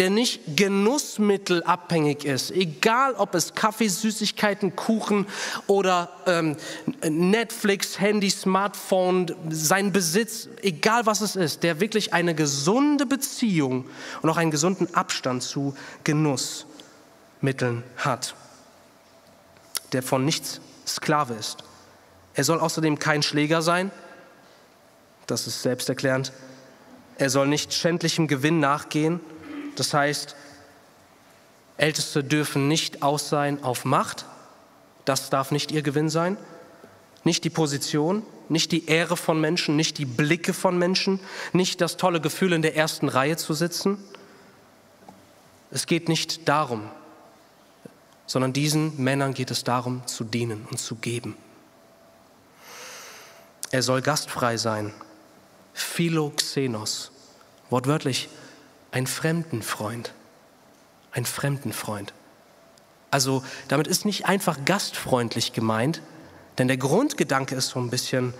[0.00, 5.26] der nicht genussmittelabhängig ist, egal ob es Kaffee, Süßigkeiten, Kuchen
[5.66, 6.56] oder ähm,
[7.06, 13.84] Netflix, Handy, Smartphone, sein Besitz, egal was es ist, der wirklich eine gesunde Beziehung
[14.22, 16.64] und auch einen gesunden Abstand zu Genuss
[17.42, 18.34] Mitteln hat,
[19.92, 21.58] der von nichts Sklave ist.
[22.32, 23.90] Er soll außerdem kein Schläger sein,
[25.26, 26.32] das ist selbsterklärend.
[27.18, 29.20] Er soll nicht schändlichem Gewinn nachgehen,
[29.76, 30.36] das heißt,
[31.76, 34.26] Älteste dürfen nicht aus sein auf Macht,
[35.04, 36.36] das darf nicht ihr Gewinn sein,
[37.24, 41.20] nicht die Position, nicht die Ehre von Menschen, nicht die Blicke von Menschen,
[41.52, 43.98] nicht das tolle Gefühl, in der ersten Reihe zu sitzen.
[45.70, 46.90] Es geht nicht darum,
[48.26, 51.36] sondern diesen Männern geht es darum, zu dienen und zu geben.
[53.70, 54.92] Er soll gastfrei sein.
[55.72, 57.12] Philoxenos,
[57.70, 58.28] wortwörtlich
[58.92, 60.12] ein Fremdenfreund.
[61.12, 62.12] Ein Fremdenfreund.
[63.10, 66.00] Also damit ist nicht einfach gastfreundlich gemeint,
[66.58, 68.34] denn der Grundgedanke ist so ein bisschen,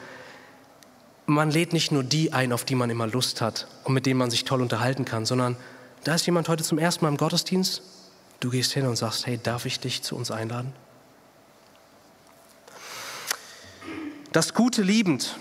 [1.26, 4.18] man lädt nicht nur die ein, auf die man immer Lust hat und mit denen
[4.18, 5.56] man sich toll unterhalten kann, sondern
[6.04, 7.82] da ist jemand heute zum ersten Mal im Gottesdienst
[8.40, 10.72] Du gehst hin und sagst, hey, darf ich dich zu uns einladen?
[14.32, 15.36] Das Gute liebend.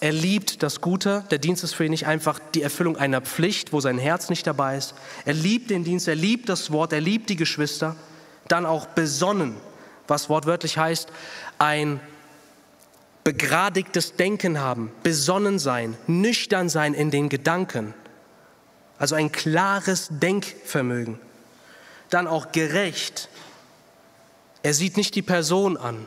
[0.00, 1.24] Er liebt das Gute.
[1.30, 4.46] Der Dienst ist für ihn nicht einfach die Erfüllung einer Pflicht, wo sein Herz nicht
[4.46, 4.94] dabei ist.
[5.24, 7.96] Er liebt den Dienst, er liebt das Wort, er liebt die Geschwister.
[8.48, 9.56] Dann auch besonnen,
[10.08, 11.10] was wortwörtlich heißt,
[11.58, 12.00] ein
[13.24, 17.92] begradigtes Denken haben, besonnen sein, nüchtern sein in den Gedanken.
[18.98, 21.18] Also ein klares Denkvermögen
[22.10, 23.28] dann auch gerecht.
[24.62, 26.06] Er sieht nicht die Person an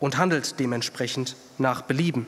[0.00, 2.26] und handelt dementsprechend nach Belieben.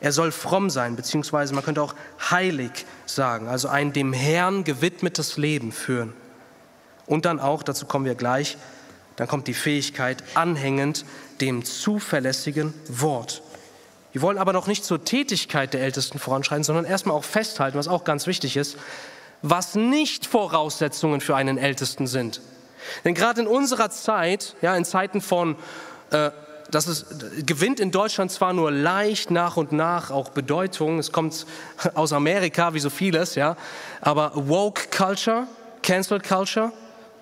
[0.00, 1.94] Er soll fromm sein, beziehungsweise man könnte auch
[2.30, 6.12] heilig sagen, also ein dem Herrn gewidmetes Leben führen.
[7.06, 8.56] Und dann auch, dazu kommen wir gleich,
[9.16, 11.04] dann kommt die Fähigkeit anhängend
[11.40, 13.42] dem zuverlässigen Wort.
[14.12, 17.88] Wir wollen aber noch nicht zur Tätigkeit der Ältesten voranschreiten, sondern erstmal auch festhalten, was
[17.88, 18.76] auch ganz wichtig ist,
[19.42, 22.40] was nicht Voraussetzungen für einen Ältesten sind.
[23.04, 25.56] Denn gerade in unserer Zeit, ja, in Zeiten von,
[26.10, 26.30] äh,
[26.70, 31.46] das ist, gewinnt in Deutschland zwar nur leicht nach und nach auch Bedeutung, es kommt
[31.94, 33.56] aus Amerika wie so vieles, ja,
[34.00, 35.46] aber Woke Culture,
[35.82, 36.72] Cancel Culture,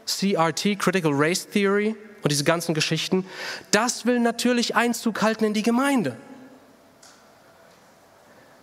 [0.07, 3.25] CRT, Critical Race Theory und diese ganzen Geschichten,
[3.71, 6.17] das will natürlich Einzug halten in die Gemeinde.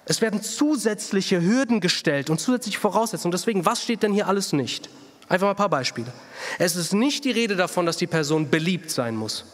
[0.05, 3.31] Es werden zusätzliche Hürden gestellt und zusätzliche Voraussetzungen.
[3.31, 4.89] Deswegen, was steht denn hier alles nicht?
[5.29, 6.11] Einfach mal ein paar Beispiele.
[6.59, 9.45] Es ist nicht die Rede davon, dass die Person beliebt sein muss.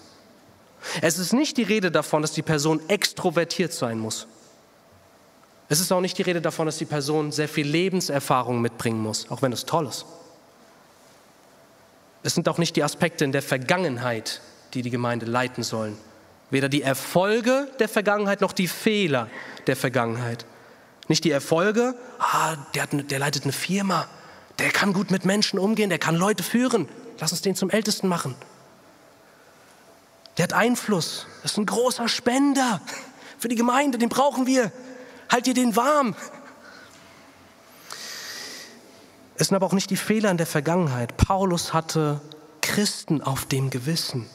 [1.01, 4.27] Es ist nicht die Rede davon, dass die Person extrovertiert sein muss.
[5.67, 9.29] Es ist auch nicht die Rede davon, dass die Person sehr viel Lebenserfahrung mitbringen muss,
[9.29, 10.05] auch wenn es toll ist.
[12.23, 14.41] Es sind auch nicht die Aspekte in der Vergangenheit,
[14.73, 15.97] die die Gemeinde leiten sollen.
[16.49, 19.29] Weder die Erfolge der Vergangenheit noch die Fehler
[19.67, 20.45] der Vergangenheit.
[21.07, 24.07] Nicht die Erfolge, ah, der, hat, der leitet eine Firma,
[24.57, 26.89] der kann gut mit Menschen umgehen, der kann Leute führen.
[27.19, 28.35] Lass uns den zum Ältesten machen.
[30.39, 32.81] Der hat Einfluss, das ist ein großer Spender
[33.37, 34.71] für die Gemeinde, den brauchen wir.
[35.31, 36.15] Halt dir den warm.
[39.35, 41.15] Es sind aber auch nicht die Fehler in der Vergangenheit.
[41.17, 42.19] Paulus hatte
[42.61, 44.27] Christen auf dem Gewissen.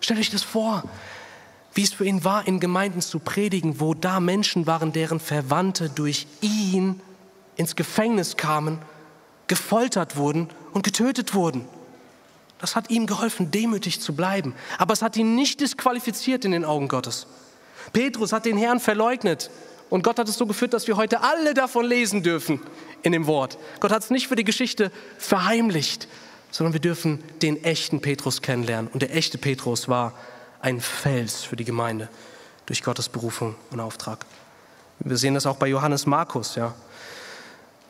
[0.00, 0.84] Stellt euch das vor
[1.78, 5.88] wie es für ihn war, in Gemeinden zu predigen, wo da Menschen waren, deren Verwandte
[5.88, 7.00] durch ihn
[7.54, 8.80] ins Gefängnis kamen,
[9.46, 11.64] gefoltert wurden und getötet wurden.
[12.58, 14.54] Das hat ihm geholfen, demütig zu bleiben.
[14.78, 17.26] Aber es hat ihn nicht disqualifiziert in den Augen Gottes.
[17.92, 19.50] Petrus hat den Herrn verleugnet.
[19.90, 22.60] Und Gott hat es so geführt, dass wir heute alle davon lesen dürfen
[23.02, 23.58] in dem Wort.
[23.80, 26.08] Gott hat es nicht für die Geschichte verheimlicht,
[26.50, 28.90] sondern wir dürfen den echten Petrus kennenlernen.
[28.92, 30.12] Und der echte Petrus war
[30.60, 32.08] ein Fels für die Gemeinde
[32.66, 34.26] durch Gottes Berufung und Auftrag.
[34.98, 36.56] Wir sehen das auch bei Johannes Markus.
[36.56, 36.74] Ja.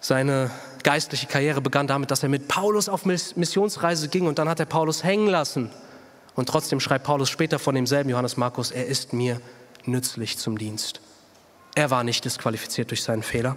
[0.01, 0.51] Seine
[0.89, 4.65] geistliche Karriere begann damit, dass er mit Paulus auf Missionsreise ging und dann hat er
[4.65, 5.71] Paulus hängen lassen.
[6.35, 9.39] Und trotzdem schreibt Paulus später von demselben Johannes Markus, er ist mir
[9.85, 11.03] nützlich zum Dienst.
[11.75, 13.57] Er war nicht disqualifiziert durch seinen Fehler.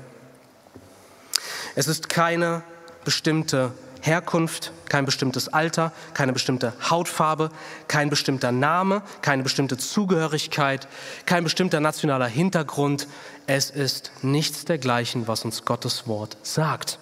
[1.73, 2.63] Es ist keine
[3.05, 7.49] bestimmte Herkunft, kein bestimmtes Alter, keine bestimmte Hautfarbe,
[7.87, 10.85] kein bestimmter Name, keine bestimmte Zugehörigkeit,
[11.25, 13.07] kein bestimmter nationaler Hintergrund.
[13.47, 16.99] Es ist nichts dergleichen, was uns Gottes Wort sagt.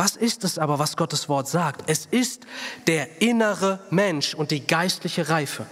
[0.00, 1.82] Was ist es aber, was Gottes Wort sagt?
[1.86, 2.46] Es ist
[2.86, 5.66] der innere Mensch und die geistliche Reife.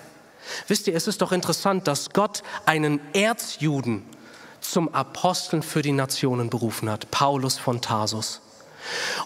[0.67, 4.05] Wisst ihr, es ist doch interessant, dass Gott einen Erzjuden
[4.61, 8.43] zum Aposteln für die Nationen berufen hat, Paulus von Tarsus.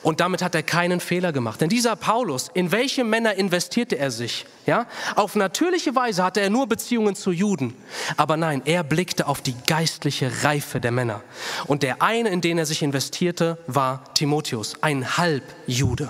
[0.03, 1.61] Und damit hat er keinen Fehler gemacht.
[1.61, 4.46] Denn dieser Paulus, in welche Männer investierte er sich?
[4.66, 4.87] Ja?
[5.16, 7.75] Auf natürliche Weise hatte er nur Beziehungen zu Juden.
[8.16, 11.22] Aber nein, er blickte auf die geistliche Reife der Männer.
[11.66, 16.09] Und der eine, in den er sich investierte, war Timotheus, ein Halbjude.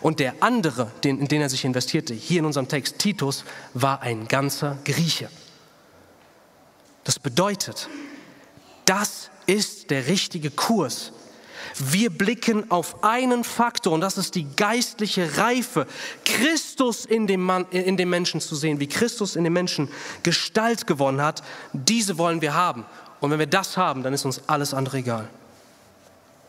[0.00, 3.44] Und der andere, in den er sich investierte, hier in unserem Text, Titus,
[3.74, 5.28] war ein ganzer Grieche.
[7.04, 7.88] Das bedeutet,
[8.84, 11.12] das ist der richtige Kurs.
[11.78, 15.86] Wir blicken auf einen Faktor und das ist die geistliche Reife,
[16.24, 19.88] Christus in dem, Mann, in dem Menschen zu sehen, wie Christus in dem Menschen
[20.22, 21.42] Gestalt gewonnen hat.
[21.72, 22.84] Diese wollen wir haben.
[23.20, 25.28] Und wenn wir das haben, dann ist uns alles andere egal.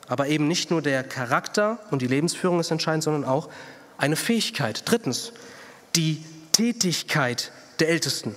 [0.07, 3.49] Aber eben nicht nur der Charakter und die Lebensführung ist entscheidend, sondern auch
[3.97, 4.83] eine Fähigkeit.
[4.85, 5.33] Drittens,
[5.95, 8.35] die Tätigkeit der Ältesten.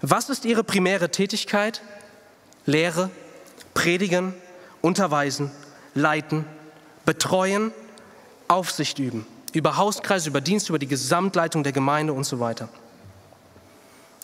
[0.00, 1.82] Was ist ihre primäre Tätigkeit?
[2.64, 3.10] Lehre,
[3.74, 4.34] predigen,
[4.80, 5.50] unterweisen,
[5.96, 6.44] leiten,
[7.04, 7.72] betreuen,
[8.46, 9.26] Aufsicht üben.
[9.52, 12.68] Über Hauskreise, über Dienst, über die Gesamtleitung der Gemeinde und so weiter.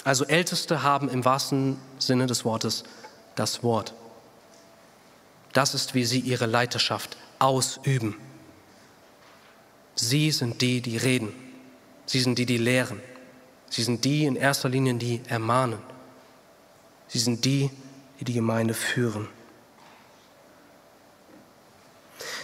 [0.05, 2.85] Also Älteste haben im wahrsten Sinne des Wortes
[3.35, 3.95] das Wort.
[5.53, 8.17] Das ist, wie sie ihre Leiterschaft ausüben.
[9.95, 11.33] Sie sind die, die reden.
[12.07, 13.01] Sie sind die, die lehren.
[13.71, 15.79] Sie sind die in erster Linie, die ermahnen.
[17.09, 17.71] Sie sind die,
[18.19, 19.29] die die Gemeinde führen.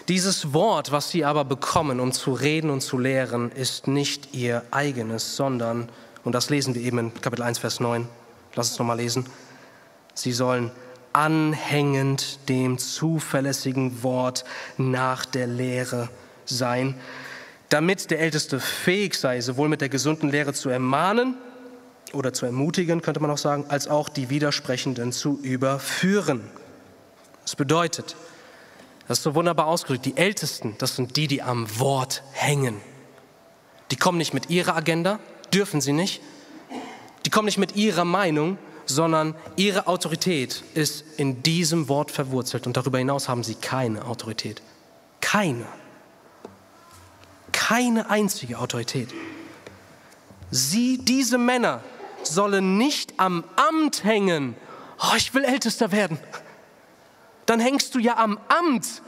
[0.08, 4.62] Dieses Wort, was sie aber bekommen, um zu reden und zu lehren, ist nicht ihr
[4.70, 5.90] eigenes, sondern,
[6.24, 8.08] und das lesen wir eben in Kapitel 1, Vers 9,
[8.54, 9.26] lass uns nochmal lesen,
[10.14, 10.70] sie sollen
[11.12, 14.46] anhängend dem zuverlässigen Wort
[14.78, 16.08] nach der Lehre
[16.46, 16.94] sein,
[17.68, 21.36] damit der Älteste fähig sei, sowohl mit der gesunden Lehre zu ermahnen
[22.14, 26.48] oder zu ermutigen, könnte man auch sagen, als auch die Widersprechenden zu überführen.
[27.42, 28.16] Das bedeutet,
[29.08, 30.04] das ist so wunderbar ausgedrückt.
[30.04, 32.76] Die Ältesten, das sind die, die am Wort hängen.
[33.90, 35.18] Die kommen nicht mit ihrer Agenda,
[35.52, 36.20] dürfen sie nicht.
[37.24, 42.66] Die kommen nicht mit ihrer Meinung, sondern ihre Autorität ist in diesem Wort verwurzelt.
[42.66, 44.60] Und darüber hinaus haben sie keine Autorität.
[45.22, 45.64] Keine.
[47.50, 49.08] Keine einzige Autorität.
[50.50, 51.82] Sie, diese Männer,
[52.22, 54.54] sollen nicht am Amt hängen.
[55.00, 56.18] Oh, ich will Ältester werden
[57.48, 59.02] dann hängst du ja am Amt.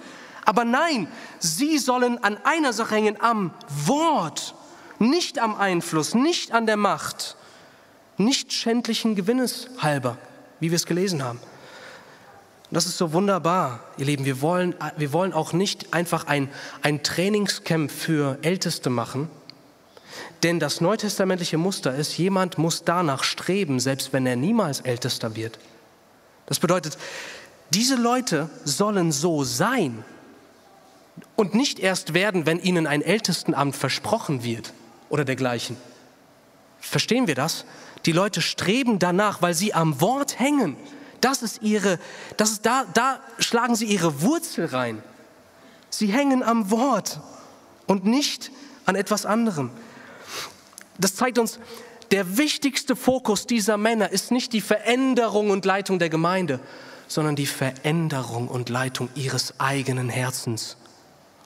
[0.47, 4.55] Aber nein, sie sollen an einer Sache hängen, am Wort,
[4.99, 7.37] nicht am Einfluss, nicht an der Macht,
[8.17, 10.17] nicht schändlichen Gewinnes halber,
[10.59, 11.39] wie wir es gelesen haben.
[12.71, 14.25] das ist so wunderbar, ihr Lieben.
[14.25, 16.49] Wir wollen, wir wollen auch nicht einfach ein,
[16.81, 19.29] ein Trainingscamp für Älteste machen,
[20.43, 25.59] denn das neutestamentliche Muster ist, jemand muss danach streben, selbst wenn er niemals Ältester wird.
[26.47, 26.97] Das bedeutet,
[27.71, 30.05] diese Leute sollen so sein
[31.37, 34.73] und nicht erst werden, wenn ihnen ein Ältestenamt versprochen wird
[35.09, 35.77] oder dergleichen.
[36.81, 37.65] Verstehen wir das?
[38.07, 40.77] Die Leute streben danach, weil sie am Wort hängen.
[41.21, 41.99] Das ist ihre,
[42.37, 45.03] das ist da, da schlagen sie ihre Wurzel rein.
[45.91, 47.21] Sie hängen am Wort
[47.87, 48.51] und nicht
[48.87, 49.71] an etwas anderem.
[50.99, 51.59] Das zeigt uns,
[52.11, 56.61] der wichtigste Fokus dieser Männer ist nicht die Veränderung und Leitung der Gemeinde,
[57.11, 60.77] sondern die Veränderung und Leitung ihres eigenen Herzens.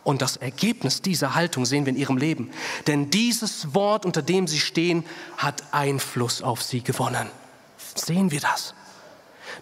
[0.04, 2.50] Und das Ergebnis dieser Haltung sehen wir in ihrem Leben.
[2.86, 5.04] Denn dieses Wort, unter dem sie stehen,
[5.38, 7.30] hat Einfluss auf sie gewonnen.
[7.94, 8.74] Sehen wir das?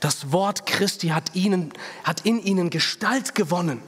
[0.01, 3.81] Das Wort Christi hat, ihnen, hat in ihnen Gestalt gewonnen.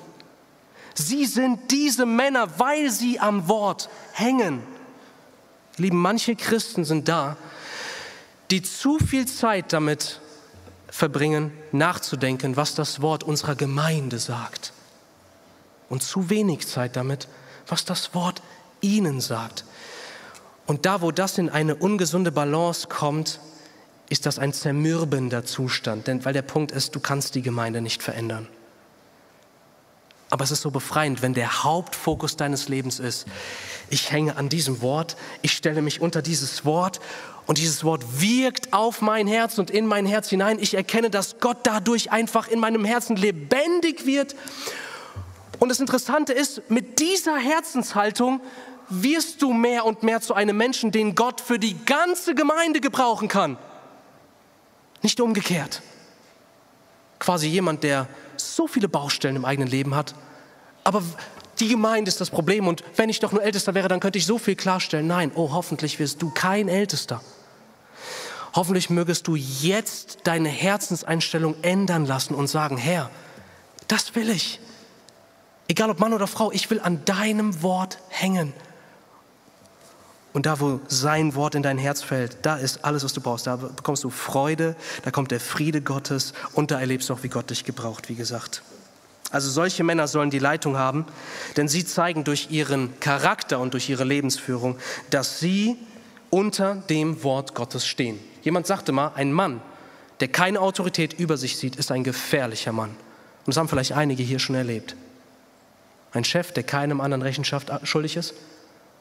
[0.94, 4.62] Sie sind diese Männer, weil sie am Wort hängen.
[5.78, 7.36] Lieben, manche Christen sind da,
[8.52, 10.20] die zu viel Zeit damit
[10.94, 14.72] verbringen, nachzudenken, was das Wort unserer Gemeinde sagt.
[15.88, 17.26] Und zu wenig Zeit damit,
[17.66, 18.42] was das Wort
[18.80, 19.64] ihnen sagt.
[20.66, 23.40] Und da, wo das in eine ungesunde Balance kommt,
[24.08, 28.00] ist das ein zermürbender Zustand, denn weil der Punkt ist, du kannst die Gemeinde nicht
[28.00, 28.46] verändern.
[30.30, 33.26] Aber es ist so befreiend, wenn der Hauptfokus deines Lebens ist,
[33.90, 37.00] ich hänge an diesem Wort, ich stelle mich unter dieses Wort
[37.46, 40.58] und dieses Wort wirkt auf mein Herz und in mein Herz hinein.
[40.58, 44.34] Ich erkenne, dass Gott dadurch einfach in meinem Herzen lebendig wird
[45.60, 48.40] Und das Interessante ist, mit dieser Herzenshaltung
[48.88, 53.28] wirst du mehr und mehr zu einem Menschen, den Gott für die ganze Gemeinde gebrauchen
[53.28, 53.56] kann.
[55.02, 55.82] Nicht umgekehrt.
[57.18, 60.14] Quasi jemand, der so viele Baustellen im eigenen Leben hat,
[60.82, 61.02] aber
[61.60, 64.26] die Gemeinde ist das Problem und wenn ich doch nur Ältester wäre, dann könnte ich
[64.26, 65.06] so viel klarstellen.
[65.06, 67.22] Nein, oh, hoffentlich wirst du kein Ältester.
[68.54, 73.10] Hoffentlich mögest du jetzt deine Herzenseinstellung ändern lassen und sagen, Herr,
[73.88, 74.60] das will ich.
[75.66, 78.52] Egal ob Mann oder Frau, ich will an deinem Wort hängen.
[80.32, 83.46] Und da, wo sein Wort in dein Herz fällt, da ist alles, was du brauchst.
[83.46, 87.28] Da bekommst du Freude, da kommt der Friede Gottes und da erlebst du auch, wie
[87.28, 88.62] Gott dich gebraucht, wie gesagt.
[89.30, 91.06] Also solche Männer sollen die Leitung haben,
[91.56, 94.76] denn sie zeigen durch ihren Charakter und durch ihre Lebensführung,
[95.10, 95.76] dass sie
[96.30, 98.18] unter dem Wort Gottes stehen.
[98.44, 99.62] Jemand sagte mal, ein Mann,
[100.20, 102.90] der keine Autorität über sich sieht, ist ein gefährlicher Mann.
[102.90, 104.94] Und das haben vielleicht einige hier schon erlebt.
[106.12, 108.34] Ein Chef, der keinem anderen Rechenschaft schuldig ist,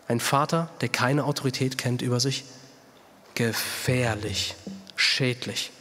[0.07, 2.45] ein Vater, der keine Autorität kennt über sich?
[3.35, 4.55] Gefährlich,
[4.95, 5.71] schädlich.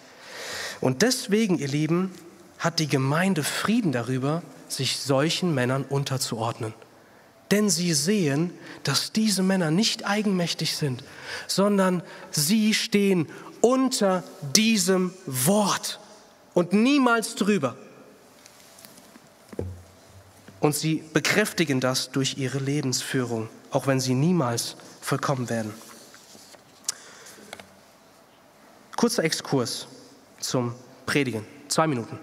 [0.81, 2.13] Und deswegen, ihr Lieben,
[2.59, 6.75] hat die Gemeinde Frieden darüber, sich solchen Männern unterzuordnen.
[7.53, 8.51] Denn sie sehen,
[8.83, 11.05] dass diese Männer nicht eigenmächtig sind,
[11.47, 13.29] sondern sie stehen
[13.63, 14.23] unter
[14.55, 15.99] diesem Wort
[16.53, 17.75] und niemals drüber.
[20.61, 25.73] Und sie bekräftigen das durch ihre Lebensführung auch wenn sie niemals vollkommen werden.
[28.97, 29.89] Kurzer Exkurs
[30.39, 30.75] zum
[31.07, 31.45] Predigen.
[31.69, 32.19] Zwei Minuten.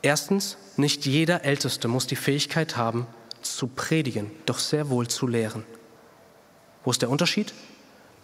[0.00, 3.06] Erstens, nicht jeder Älteste muss die Fähigkeit haben,
[3.42, 5.64] zu predigen, doch sehr wohl zu lehren.
[6.84, 7.52] Wo ist der Unterschied?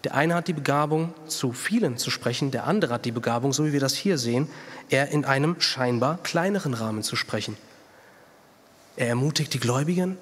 [0.05, 3.67] Der eine hat die Begabung, zu vielen zu sprechen, der andere hat die Begabung, so
[3.67, 4.49] wie wir das hier sehen,
[4.91, 7.57] er in einem scheinbar kleineren Rahmen zu sprechen.
[8.97, 10.17] Er ermutigt die Gläubigen,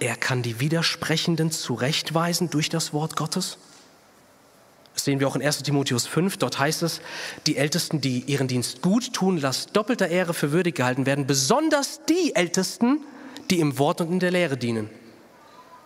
[0.00, 3.58] er kann die Widersprechenden zurechtweisen durch das Wort Gottes.
[4.94, 6.38] Das sehen wir auch in 1 Timotheus 5.
[6.38, 7.00] Dort heißt es,
[7.46, 12.00] die Ältesten, die ihren Dienst gut tun, lasst doppelter Ehre für würdig gehalten werden, besonders
[12.08, 13.00] die Ältesten,
[13.50, 14.90] die im Wort und in der Lehre dienen.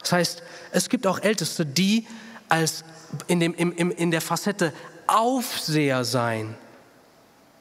[0.01, 0.43] Das heißt,
[0.73, 2.07] es gibt auch Älteste, die
[2.53, 2.85] als
[3.27, 4.73] in, dem, im, im, in der Facette
[5.07, 6.55] Aufseher sein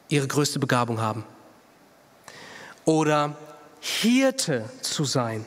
[0.08, 1.24] ihre größte Begabung haben.
[2.84, 3.36] Oder
[3.80, 5.44] Hirte zu sein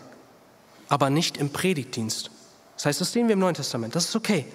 [0.89, 2.31] aber nicht im Predigtdienst.
[2.75, 4.45] Das heißt, das sehen wir im Neuen Testament, das ist okay.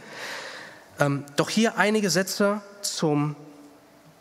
[0.99, 3.35] Ähm, doch hier einige Sätze zum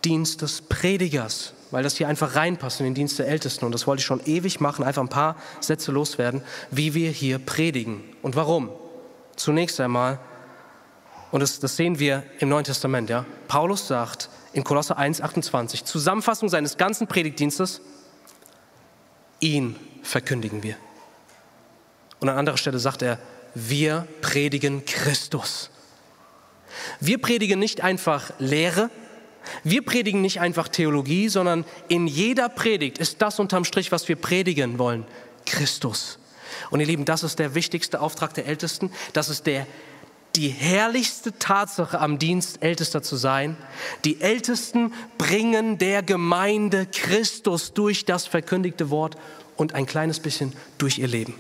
[0.05, 3.65] Dienst des Predigers, weil das hier einfach reinpasst in den Dienst der Ältesten.
[3.65, 6.41] Und das wollte ich schon ewig machen, einfach ein paar Sätze loswerden,
[6.72, 8.70] wie wir hier predigen und warum.
[9.36, 10.20] Zunächst einmal,
[11.32, 15.86] und das, das sehen wir im Neuen Testament, ja, Paulus sagt in Kolosser 1, 28,
[15.86, 17.82] Zusammenfassung seines ganzen Predigtdienstes,
[19.40, 20.76] ihn verkündigen wir.
[22.20, 23.20] Und an anderer Stelle sagt er,
[23.54, 25.70] wir predigen Christus.
[27.00, 28.90] Wir predigen nicht einfach Lehre,
[29.64, 34.16] wir predigen nicht einfach Theologie, sondern in jeder Predigt ist das unterm Strich, was wir
[34.16, 35.06] predigen wollen,
[35.46, 36.20] Christus.
[36.70, 39.66] Und ihr Lieben, das ist der wichtigste Auftrag der Ältesten, das ist der
[40.36, 43.58] die herrlichste Tatsache am Dienst, Ältester zu sein.
[44.06, 49.18] Die Ältesten bringen der Gemeinde Christus durch das verkündigte Wort
[49.58, 51.34] und ein kleines bisschen durch ihr Leben.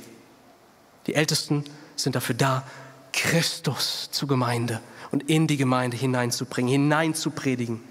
[1.07, 1.63] Die Ältesten
[1.95, 2.67] sind dafür da,
[3.13, 4.81] Christus zur Gemeinde
[5.11, 7.81] und in die Gemeinde hineinzubringen, hineinzupredigen.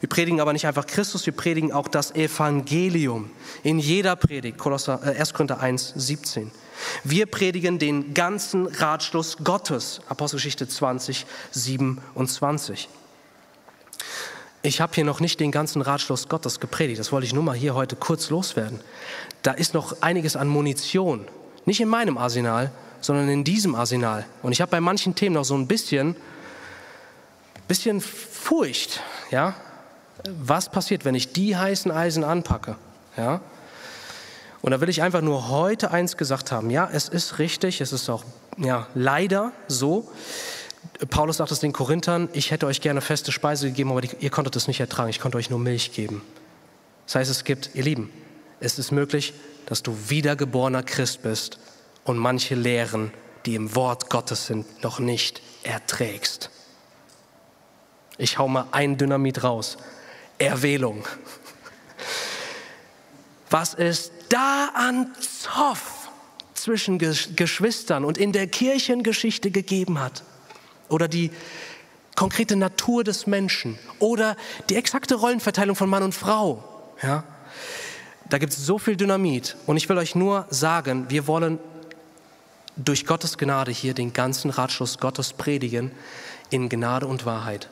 [0.00, 3.30] Wir predigen aber nicht einfach Christus, wir predigen auch das Evangelium.
[3.62, 5.32] In jeder Predigt, Kolosser, äh, 1.
[5.34, 6.50] Korinther 1, 17.
[7.02, 12.88] Wir predigen den ganzen Ratschluss Gottes, Apostelgeschichte 20, 27.
[14.62, 17.56] Ich habe hier noch nicht den ganzen Ratschluss Gottes gepredigt, das wollte ich nur mal
[17.56, 18.80] hier heute kurz loswerden.
[19.42, 21.26] Da ist noch einiges an Munition
[21.68, 24.26] nicht in meinem Arsenal, sondern in diesem Arsenal.
[24.42, 26.16] Und ich habe bei manchen Themen noch so ein bisschen,
[27.68, 29.02] bisschen Furcht.
[29.30, 29.54] Ja?
[30.24, 32.76] Was passiert, wenn ich die heißen Eisen anpacke?
[33.16, 33.40] Ja?
[34.60, 36.70] Und da will ich einfach nur heute eins gesagt haben.
[36.70, 38.24] Ja, es ist richtig, es ist auch
[38.56, 40.10] ja, leider so.
[41.10, 44.30] Paulus sagt es den Korinthern, ich hätte euch gerne feste Speise gegeben, aber die, ihr
[44.30, 46.22] konntet es nicht ertragen, ich konnte euch nur Milch geben.
[47.06, 48.10] Das heißt, es gibt, ihr Lieben,
[48.60, 49.34] es ist möglich,
[49.66, 51.58] dass du wiedergeborener Christ bist
[52.04, 53.12] und manche Lehren,
[53.46, 56.50] die im Wort Gottes sind, noch nicht erträgst.
[58.16, 59.78] Ich hau mal ein Dynamit raus.
[60.38, 61.04] Erwählung.
[63.50, 65.98] Was es da an Zoff
[66.54, 70.22] zwischen Geschwistern und in der Kirchengeschichte gegeben hat.
[70.88, 71.30] Oder die
[72.14, 73.78] konkrete Natur des Menschen.
[73.98, 74.36] Oder
[74.68, 76.64] die exakte Rollenverteilung von Mann und Frau.
[77.02, 77.24] Ja?
[78.28, 79.56] Da gibt es so viel Dynamit.
[79.66, 81.58] Und ich will euch nur sagen, wir wollen
[82.76, 85.90] durch Gottes Gnade hier den ganzen Ratschluss Gottes predigen
[86.50, 87.68] in Gnade und Wahrheit.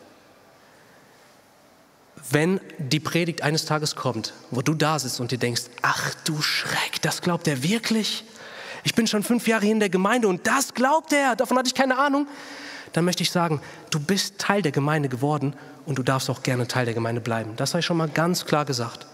[2.31, 6.43] Wenn die Predigt eines Tages kommt, wo du da sitzt und dir denkst, ach du
[6.43, 8.25] Schreck, das glaubt er wirklich?
[8.85, 11.69] Ich bin schon fünf Jahre hier in der Gemeinde und das glaubt er, davon hatte
[11.69, 12.27] ich keine Ahnung.
[12.93, 13.61] Dann möchte ich sagen,
[13.91, 15.55] du bist Teil der Gemeinde geworden
[15.85, 17.55] und du darfst auch gerne Teil der Gemeinde bleiben.
[17.57, 19.07] Das ich schon mal ganz klar gesagt.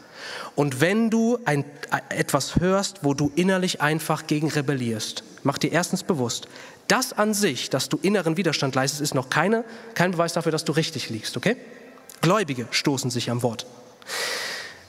[0.55, 1.65] Und wenn du ein,
[2.11, 6.49] etwas hörst, wo du innerlich einfach gegen rebellierst, mach dir erstens bewusst,
[6.89, 10.65] das an sich, dass du inneren Widerstand leistest, ist noch keine, kein Beweis dafür, dass
[10.65, 11.57] du richtig liegst, okay?
[12.23, 13.67] Gläubige stoßen sich am Wort.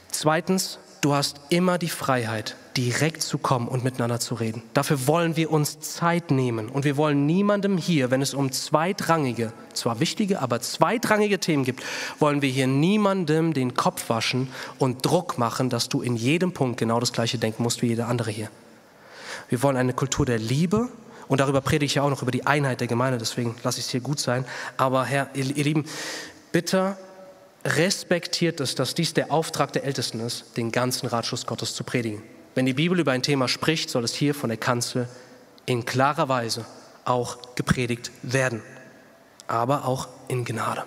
[0.10, 4.64] Zweitens, du hast immer die Freiheit, direkt zu kommen und miteinander zu reden.
[4.74, 9.52] Dafür wollen wir uns Zeit nehmen und wir wollen niemandem hier, wenn es um zweitrangige,
[9.74, 11.84] zwar wichtige, aber zweitrangige Themen gibt,
[12.20, 14.48] wollen wir hier niemandem den Kopf waschen
[14.80, 18.08] und Druck machen, dass du in jedem Punkt genau das gleiche denken musst wie jeder
[18.08, 18.50] andere hier.
[19.50, 20.88] Wir wollen eine Kultur der Liebe
[21.28, 23.86] und darüber predige ich ja auch noch über die Einheit der Gemeinde, deswegen lasse ich
[23.86, 24.46] es hier gut sein.
[24.78, 25.86] Aber Herr, ihr, Lieben,
[26.52, 26.98] bitte
[27.66, 32.22] respektiert es, dass dies der Auftrag der Ältesten ist, den ganzen Ratschluss Gottes zu predigen.
[32.56, 35.08] Wenn die Bibel über ein Thema spricht, soll es hier von der Kanzel
[35.66, 36.66] in klarer Weise
[37.06, 38.62] auch gepredigt werden,
[39.48, 40.84] aber auch in Gnade.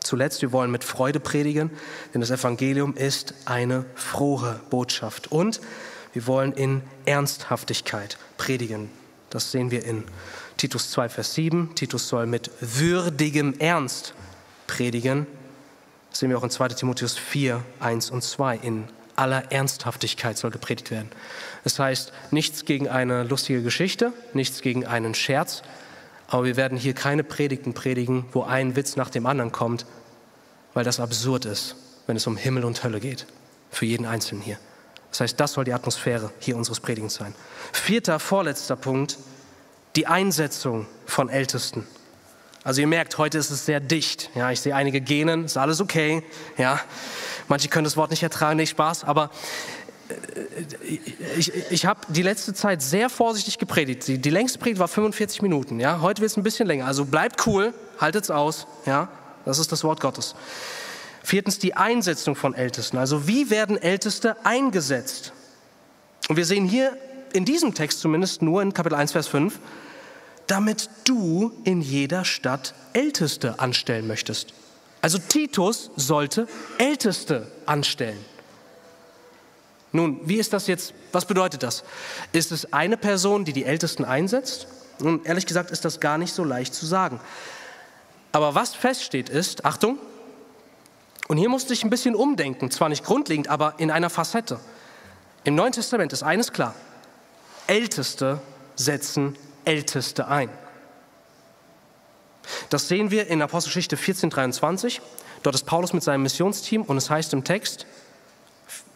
[0.00, 1.70] Zuletzt, wir wollen mit Freude predigen,
[2.14, 5.30] denn das Evangelium ist eine frohe Botschaft.
[5.30, 5.60] Und
[6.14, 8.90] wir wollen in Ernsthaftigkeit predigen.
[9.28, 10.04] Das sehen wir in
[10.56, 11.74] Titus 2, Vers 7.
[11.74, 14.14] Titus soll mit würdigem Ernst
[14.66, 15.26] predigen.
[16.18, 20.90] Sehen wir auch in 2 Timotheus 4, 1 und 2 in aller Ernsthaftigkeit soll gepredigt
[20.90, 21.10] werden.
[21.62, 25.62] Das heißt, nichts gegen eine lustige Geschichte, nichts gegen einen Scherz,
[26.26, 29.86] aber wir werden hier keine Predigten predigen, wo ein Witz nach dem anderen kommt,
[30.74, 31.76] weil das absurd ist,
[32.08, 33.24] wenn es um Himmel und Hölle geht,
[33.70, 34.58] für jeden Einzelnen hier.
[35.12, 37.32] Das heißt, das soll die Atmosphäre hier unseres Predigens sein.
[37.72, 39.18] Vierter, vorletzter Punkt,
[39.94, 41.86] die Einsetzung von Ältesten.
[42.68, 44.28] Also ihr merkt, heute ist es sehr dicht.
[44.34, 46.22] Ja, ich sehe einige Genen, ist alles okay.
[46.58, 46.78] Ja,
[47.48, 49.30] Manche können das Wort nicht ertragen, nicht Spaß, aber
[50.10, 50.98] äh,
[51.38, 54.06] ich, ich habe die letzte Zeit sehr vorsichtig gepredigt.
[54.06, 55.80] Die, die längste Predigt war 45 Minuten.
[55.80, 56.02] Ja?
[56.02, 56.84] Heute wird es ein bisschen länger.
[56.84, 58.66] Also bleibt cool, haltet es aus.
[58.84, 59.08] Ja?
[59.46, 60.34] Das ist das Wort Gottes.
[61.22, 62.98] Viertens die Einsetzung von Ältesten.
[62.98, 65.32] Also wie werden Älteste eingesetzt?
[66.28, 66.94] Und wir sehen hier
[67.32, 69.58] in diesem Text zumindest nur in Kapitel 1, Vers 5,
[70.48, 74.52] damit du in jeder Stadt Älteste anstellen möchtest.
[75.00, 78.18] Also Titus sollte Älteste anstellen.
[79.92, 80.92] Nun, wie ist das jetzt?
[81.12, 81.84] Was bedeutet das?
[82.32, 84.66] Ist es eine Person, die die Ältesten einsetzt?
[84.98, 87.20] Nun, ehrlich gesagt ist das gar nicht so leicht zu sagen.
[88.32, 89.98] Aber was feststeht ist, Achtung,
[91.28, 94.58] und hier musste ich ein bisschen umdenken, zwar nicht grundlegend, aber in einer Facette.
[95.44, 96.74] Im Neuen Testament ist eines klar,
[97.66, 98.40] Älteste
[98.76, 99.36] setzen
[99.68, 100.48] Älteste ein.
[102.70, 105.02] Das sehen wir in Apostelgeschichte 1423.
[105.42, 107.86] Dort ist Paulus mit seinem Missionsteam und es heißt im Text,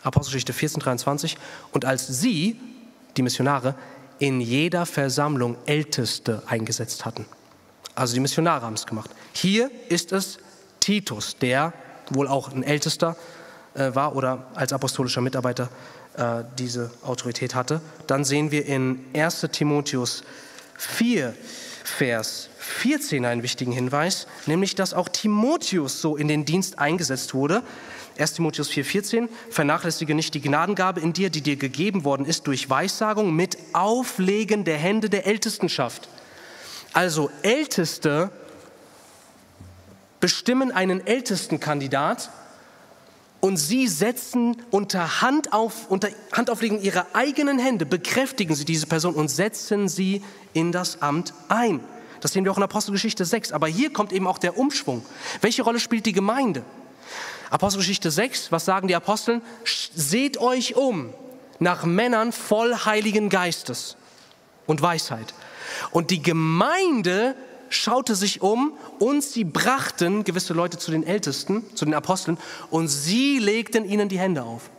[0.03, 1.37] Apostelgeschichte 1423,
[1.73, 2.59] und als sie,
[3.19, 3.75] die Missionare,
[4.19, 7.27] in jeder Versammlung Älteste eingesetzt hatten.
[7.95, 9.11] Also die Missionare haben es gemacht.
[9.35, 10.39] Hier ist es
[10.81, 11.75] Titus, der
[12.09, 13.15] wohl auch ein Ältester
[13.75, 15.69] äh, war oder als apostolischer Mitarbeiter
[16.17, 17.83] äh, diese Autorität hatte.
[18.07, 20.25] Dann sehen wir in 1 Timotheus
[20.87, 21.35] 4,
[21.85, 27.63] Vers 14 einen wichtigen Hinweis, nämlich dass auch Timotheus so in den Dienst eingesetzt wurde.
[28.19, 32.69] 1 Timotheus 4,14, vernachlässige nicht die Gnadengabe in dir, die dir gegeben worden ist durch
[32.71, 36.09] Weissagung mit Auflegen der Hände der Ältestenschaft.
[36.93, 38.31] Also Älteste
[40.21, 42.31] bestimmen einen Ältestenkandidat
[43.43, 49.15] und sie setzen unter, Hand auf, unter Handauflegen ihrer eigenen Hände, bekräftigen sie diese Person
[49.17, 50.23] und setzen sie
[50.53, 51.81] in das Amt ein.
[52.21, 53.51] Das sehen wir auch in Apostelgeschichte 6.
[53.51, 55.05] Aber hier kommt eben auch der Umschwung.
[55.41, 56.63] Welche Rolle spielt die Gemeinde?
[57.51, 59.43] Apostelgeschichte 6, was sagen die Aposteln?
[59.65, 61.13] Seht euch um
[61.59, 63.97] nach Männern voll Heiligen Geistes
[64.67, 65.35] und Weisheit.
[65.91, 67.35] Und die Gemeinde
[67.73, 72.39] schaute sich um und sie brachten gewisse Leute zu den Ältesten, zu den Aposteln
[72.71, 74.71] und sie legten ihnen die Hände auf.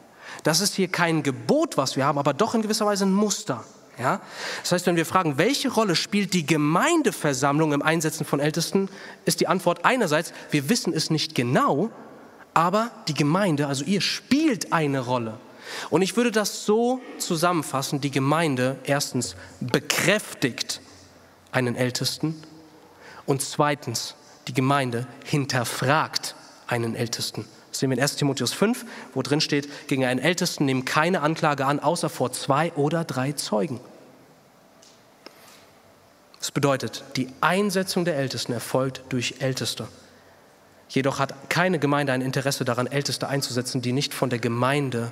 [0.44, 3.64] Das ist hier kein Gebot, was wir haben, aber doch in gewisser Weise ein Muster.
[4.00, 4.22] Ja?
[4.62, 8.90] Das heißt, wenn wir fragen, welche Rolle spielt die Gemeindeversammlung im Einsetzen von Ältesten,
[9.26, 11.92] ist die Antwort einerseits, wir wissen es nicht genau,
[12.54, 15.40] aber die Gemeinde, also ihr, spielt eine Rolle.
[15.90, 20.82] Und ich würde das so zusammenfassen, die Gemeinde erstens bekräftigt
[21.52, 22.42] einen Ältesten
[23.26, 24.16] und zweitens,
[24.48, 26.36] die Gemeinde hinterfragt
[26.68, 30.66] einen Ältesten, Das sehen wir in 1 Timotheus 5, wo drin steht, gegen einen Ältesten
[30.66, 33.80] nehmen keine Anklage an, außer vor zwei oder drei Zeugen.
[36.40, 39.88] Das bedeutet, die Einsetzung der Ältesten erfolgt durch Älteste.
[40.90, 45.12] Jedoch hat keine Gemeinde ein Interesse daran, Älteste einzusetzen, die nicht von der Gemeinde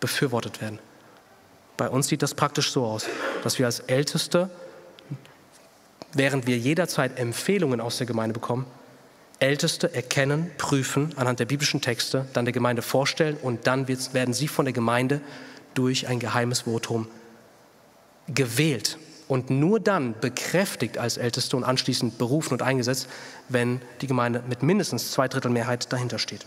[0.00, 0.80] befürwortet werden.
[1.76, 3.06] Bei uns sieht das praktisch so aus,
[3.42, 4.50] dass wir als Älteste,
[6.12, 8.66] während wir jederzeit Empfehlungen aus der Gemeinde bekommen,
[9.38, 14.48] Älteste erkennen, prüfen anhand der biblischen Texte, dann der Gemeinde vorstellen und dann werden sie
[14.48, 15.20] von der Gemeinde
[15.74, 17.06] durch ein geheimes Votum
[18.28, 18.98] gewählt
[19.28, 23.08] und nur dann bekräftigt als Älteste und anschließend berufen und eingesetzt,
[23.48, 26.46] wenn die Gemeinde mit mindestens zwei Drittel Mehrheit dahinter steht.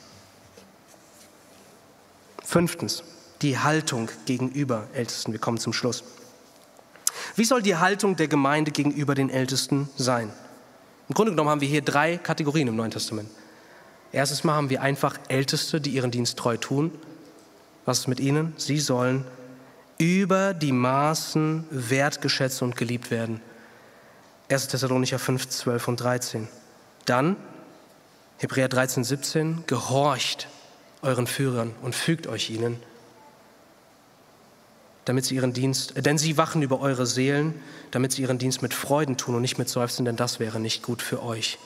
[2.43, 3.03] Fünftens,
[3.41, 5.31] die Haltung gegenüber Ältesten.
[5.31, 6.03] Wir kommen zum Schluss.
[7.35, 10.31] Wie soll die Haltung der Gemeinde gegenüber den Ältesten sein?
[11.07, 13.29] Im Grunde genommen haben wir hier drei Kategorien im Neuen Testament.
[14.11, 16.91] Erstes Mal haben wir einfach Älteste, die ihren Dienst treu tun.
[17.85, 18.53] Was ist mit ihnen?
[18.57, 19.25] Sie sollen
[19.97, 23.41] über die Maßen wertgeschätzt und geliebt werden.
[24.49, 24.67] 1.
[24.67, 26.47] Thessalonicher 5, 12 und 13.
[27.05, 27.35] Dann
[28.37, 30.47] Hebräer 13, 17, gehorcht
[31.01, 32.81] euren Führern und fügt euch ihnen,
[35.09, 38.75] damit sie ihren Dienst, denn sie wachen über eure Seelen, damit sie ihren Dienst mit
[38.75, 41.57] Freuden tun und nicht mit Seufzen, denn das wäre nicht gut für euch.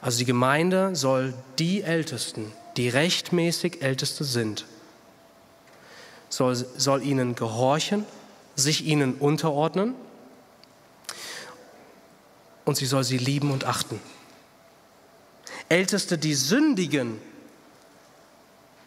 [0.00, 4.64] Also die Gemeinde soll die Ältesten, die rechtmäßig Älteste sind,
[6.30, 8.06] soll, soll ihnen gehorchen,
[8.56, 9.94] sich ihnen unterordnen
[12.64, 14.00] und sie soll sie lieben und achten.
[15.68, 17.20] Älteste, die sündigen,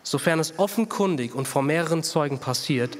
[0.01, 2.97] sofern es offenkundig und vor mehreren Zeugen passiert,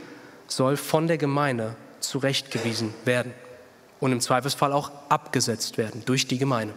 [0.48, 3.34] soll von der Gemeinde zurechtgewiesen werden
[4.00, 6.74] und im Zweifelsfall auch abgesetzt werden durch die Gemeinde.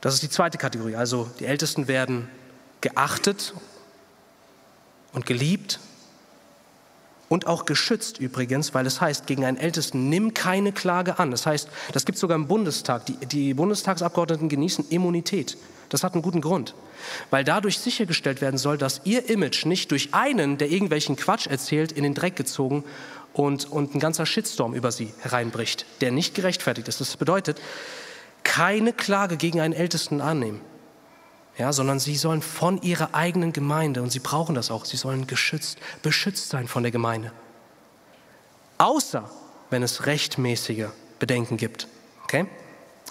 [0.00, 0.94] Das ist die zweite Kategorie.
[0.94, 2.28] Also die Ältesten werden
[2.80, 3.54] geachtet
[5.12, 5.80] und geliebt
[7.28, 11.30] und auch geschützt übrigens, weil es heißt, gegen einen Ältesten nimm keine Klage an.
[11.30, 13.06] Das heißt, das gibt es sogar im Bundestag.
[13.06, 15.56] Die, die Bundestagsabgeordneten genießen Immunität.
[15.88, 16.74] Das hat einen guten Grund,
[17.30, 21.92] weil dadurch sichergestellt werden soll, dass ihr Image nicht durch einen, der irgendwelchen Quatsch erzählt,
[21.92, 22.84] in den Dreck gezogen
[23.32, 27.00] und, und ein ganzer Shitstorm über sie hereinbricht, der nicht gerechtfertigt ist.
[27.00, 27.60] Das bedeutet,
[28.44, 30.60] keine Klage gegen einen Ältesten annehmen,
[31.58, 35.26] ja, sondern sie sollen von ihrer eigenen Gemeinde, und sie brauchen das auch, sie sollen
[35.26, 37.32] geschützt, beschützt sein von der Gemeinde.
[38.78, 39.28] Außer
[39.70, 40.86] wenn es rechtmäßige
[41.18, 41.88] Bedenken gibt.
[42.24, 42.46] Okay?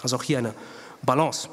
[0.02, 0.54] Also auch hier eine
[1.02, 1.48] Balance.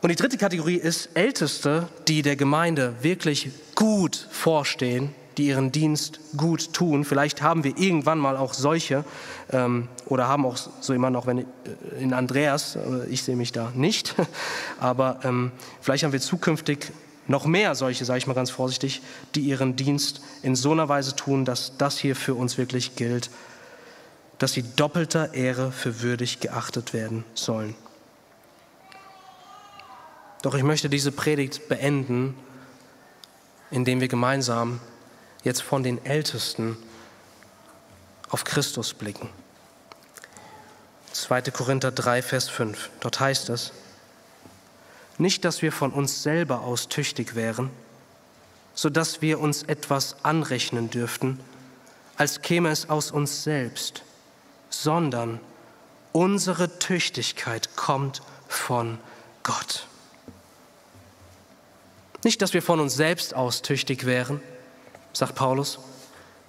[0.00, 6.20] Und die dritte Kategorie ist Älteste, die der Gemeinde wirklich gut vorstehen, die ihren Dienst
[6.36, 7.04] gut tun.
[7.04, 9.04] Vielleicht haben wir irgendwann mal auch solche
[9.50, 11.44] ähm, oder haben auch so jemanden, auch wenn äh,
[11.98, 14.14] in Andreas, äh, ich sehe mich da nicht,
[14.80, 16.92] aber ähm, vielleicht haben wir zukünftig
[17.28, 19.00] noch mehr solche, sage ich mal ganz vorsichtig,
[19.34, 23.30] die ihren Dienst in so einer Weise tun, dass das hier für uns wirklich gilt,
[24.38, 27.74] dass sie doppelter Ehre für würdig geachtet werden sollen.
[30.42, 32.34] Doch ich möchte diese Predigt beenden,
[33.70, 34.80] indem wir gemeinsam
[35.44, 36.76] jetzt von den Ältesten
[38.30, 39.28] auf Christus blicken.
[41.12, 41.42] 2.
[41.42, 42.90] Korinther 3, Vers 5.
[43.00, 43.72] Dort heißt es,
[45.18, 47.70] nicht, dass wir von uns selber aus tüchtig wären,
[48.74, 51.38] so dass wir uns etwas anrechnen dürften,
[52.16, 54.02] als käme es aus uns selbst,
[54.70, 55.40] sondern
[56.12, 58.98] unsere Tüchtigkeit kommt von
[59.42, 59.86] Gott.
[62.24, 64.40] Nicht, dass wir von uns selbst aus tüchtig wären,
[65.12, 65.78] sagt Paulus.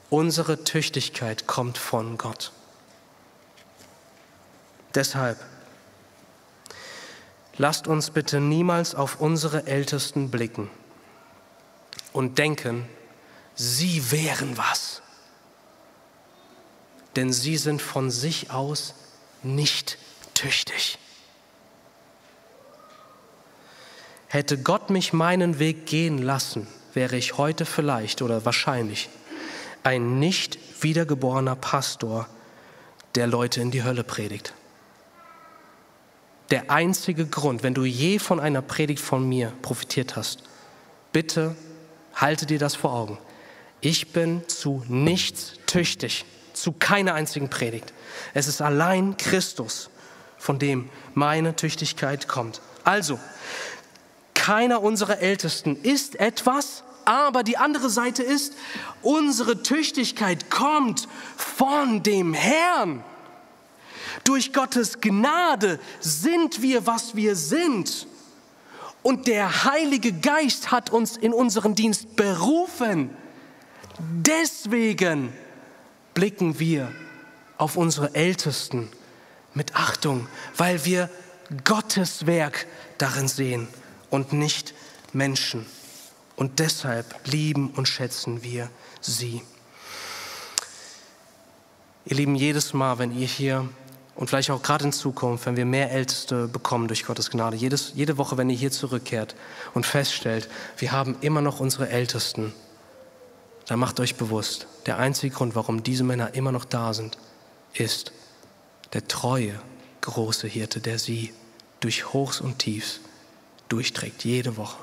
[0.09, 2.51] Unsere Tüchtigkeit kommt von Gott.
[4.93, 5.43] Deshalb
[7.57, 10.69] lasst uns bitte niemals auf unsere Ältesten blicken
[12.11, 12.87] und denken,
[13.55, 15.01] sie wären was.
[17.15, 18.95] Denn sie sind von sich aus
[19.43, 19.97] nicht
[20.33, 20.97] tüchtig.
[24.27, 29.09] Hätte Gott mich meinen Weg gehen lassen, wäre ich heute vielleicht oder wahrscheinlich
[29.83, 32.27] ein nicht wiedergeborener Pastor,
[33.15, 34.53] der Leute in die Hölle predigt.
[36.49, 40.43] Der einzige Grund, wenn du je von einer Predigt von mir profitiert hast,
[41.11, 41.55] bitte
[42.15, 43.17] halte dir das vor Augen.
[43.81, 47.93] Ich bin zu nichts tüchtig, zu keiner einzigen Predigt.
[48.33, 49.89] Es ist allein Christus,
[50.37, 52.61] von dem meine Tüchtigkeit kommt.
[52.83, 53.19] Also,
[54.43, 58.53] keiner unserer Ältesten ist etwas, aber die andere Seite ist,
[59.01, 63.05] unsere Tüchtigkeit kommt von dem Herrn.
[64.25, 68.05] Durch Gottes Gnade sind wir, was wir sind.
[69.01, 73.11] Und der Heilige Geist hat uns in unseren Dienst berufen.
[73.97, 75.31] Deswegen
[76.13, 76.91] blicken wir
[77.57, 78.89] auf unsere Ältesten
[79.53, 80.27] mit Achtung,
[80.57, 81.09] weil wir
[81.63, 82.67] Gottes Werk
[82.97, 83.69] darin sehen
[84.13, 84.75] und nicht
[85.11, 85.65] Menschen.
[86.35, 88.69] Und deshalb lieben und schätzen wir
[89.01, 89.41] sie.
[92.05, 93.67] Ihr Lieben, jedes Mal, wenn ihr hier
[94.13, 97.93] und vielleicht auch gerade in Zukunft, wenn wir mehr Älteste bekommen durch Gottes Gnade, jedes,
[97.95, 99.35] jede Woche, wenn ihr hier zurückkehrt
[99.73, 100.47] und feststellt,
[100.77, 102.53] wir haben immer noch unsere Ältesten,
[103.65, 107.17] dann macht euch bewusst, der einzige Grund, warum diese Männer immer noch da sind,
[107.73, 108.11] ist
[108.93, 109.59] der treue,
[110.01, 111.33] große Hirte, der sie
[111.79, 112.99] durch Hochs und Tiefs
[113.69, 114.77] durchträgt, jede Woche.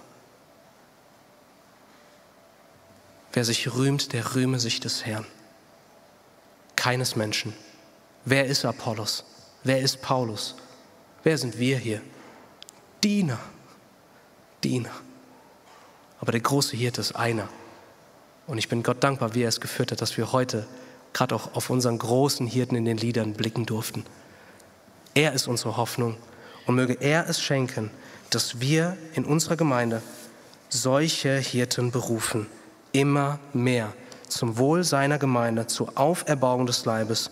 [3.33, 5.27] Wer sich rühmt, der rühme sich des Herrn.
[6.77, 7.55] Keines Menschen.
[8.25, 9.25] Wer ist Apollos?
[9.63, 10.57] Wer ist Paulus?
[11.23, 12.01] Wer sind wir hier?
[13.03, 13.39] Diener.
[14.65, 14.91] Diener.
[16.21, 17.49] Aber der große Hirte ist einer.
[18.47, 20.67] Und ich bin Gott dankbar, wie er es geführt hat, dass wir heute
[21.13, 24.05] gerade auch auf unseren großen Hirten in den Liedern blicken durften.
[25.15, 26.17] Er ist unsere Hoffnung
[26.67, 27.91] und möge er es schenken,
[28.31, 30.03] dass wir in unserer Gemeinde
[30.69, 32.47] solche Hirten berufen,
[32.93, 33.93] immer mehr
[34.29, 37.31] zum Wohl seiner Gemeinde, zur Auferbauung des Leibes.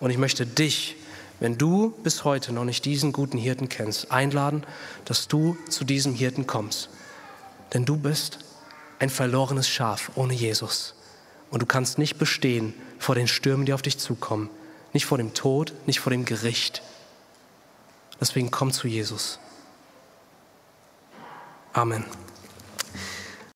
[0.00, 0.96] Und ich möchte dich,
[1.38, 4.64] wenn du bis heute noch nicht diesen guten Hirten kennst, einladen,
[5.04, 6.88] dass du zu diesem Hirten kommst.
[7.72, 8.38] Denn du bist
[8.98, 10.94] ein verlorenes Schaf ohne Jesus.
[11.50, 14.50] Und du kannst nicht bestehen vor den Stürmen, die auf dich zukommen.
[14.92, 16.82] Nicht vor dem Tod, nicht vor dem Gericht.
[18.20, 19.38] Deswegen komm zu Jesus.
[21.74, 22.29] Amen.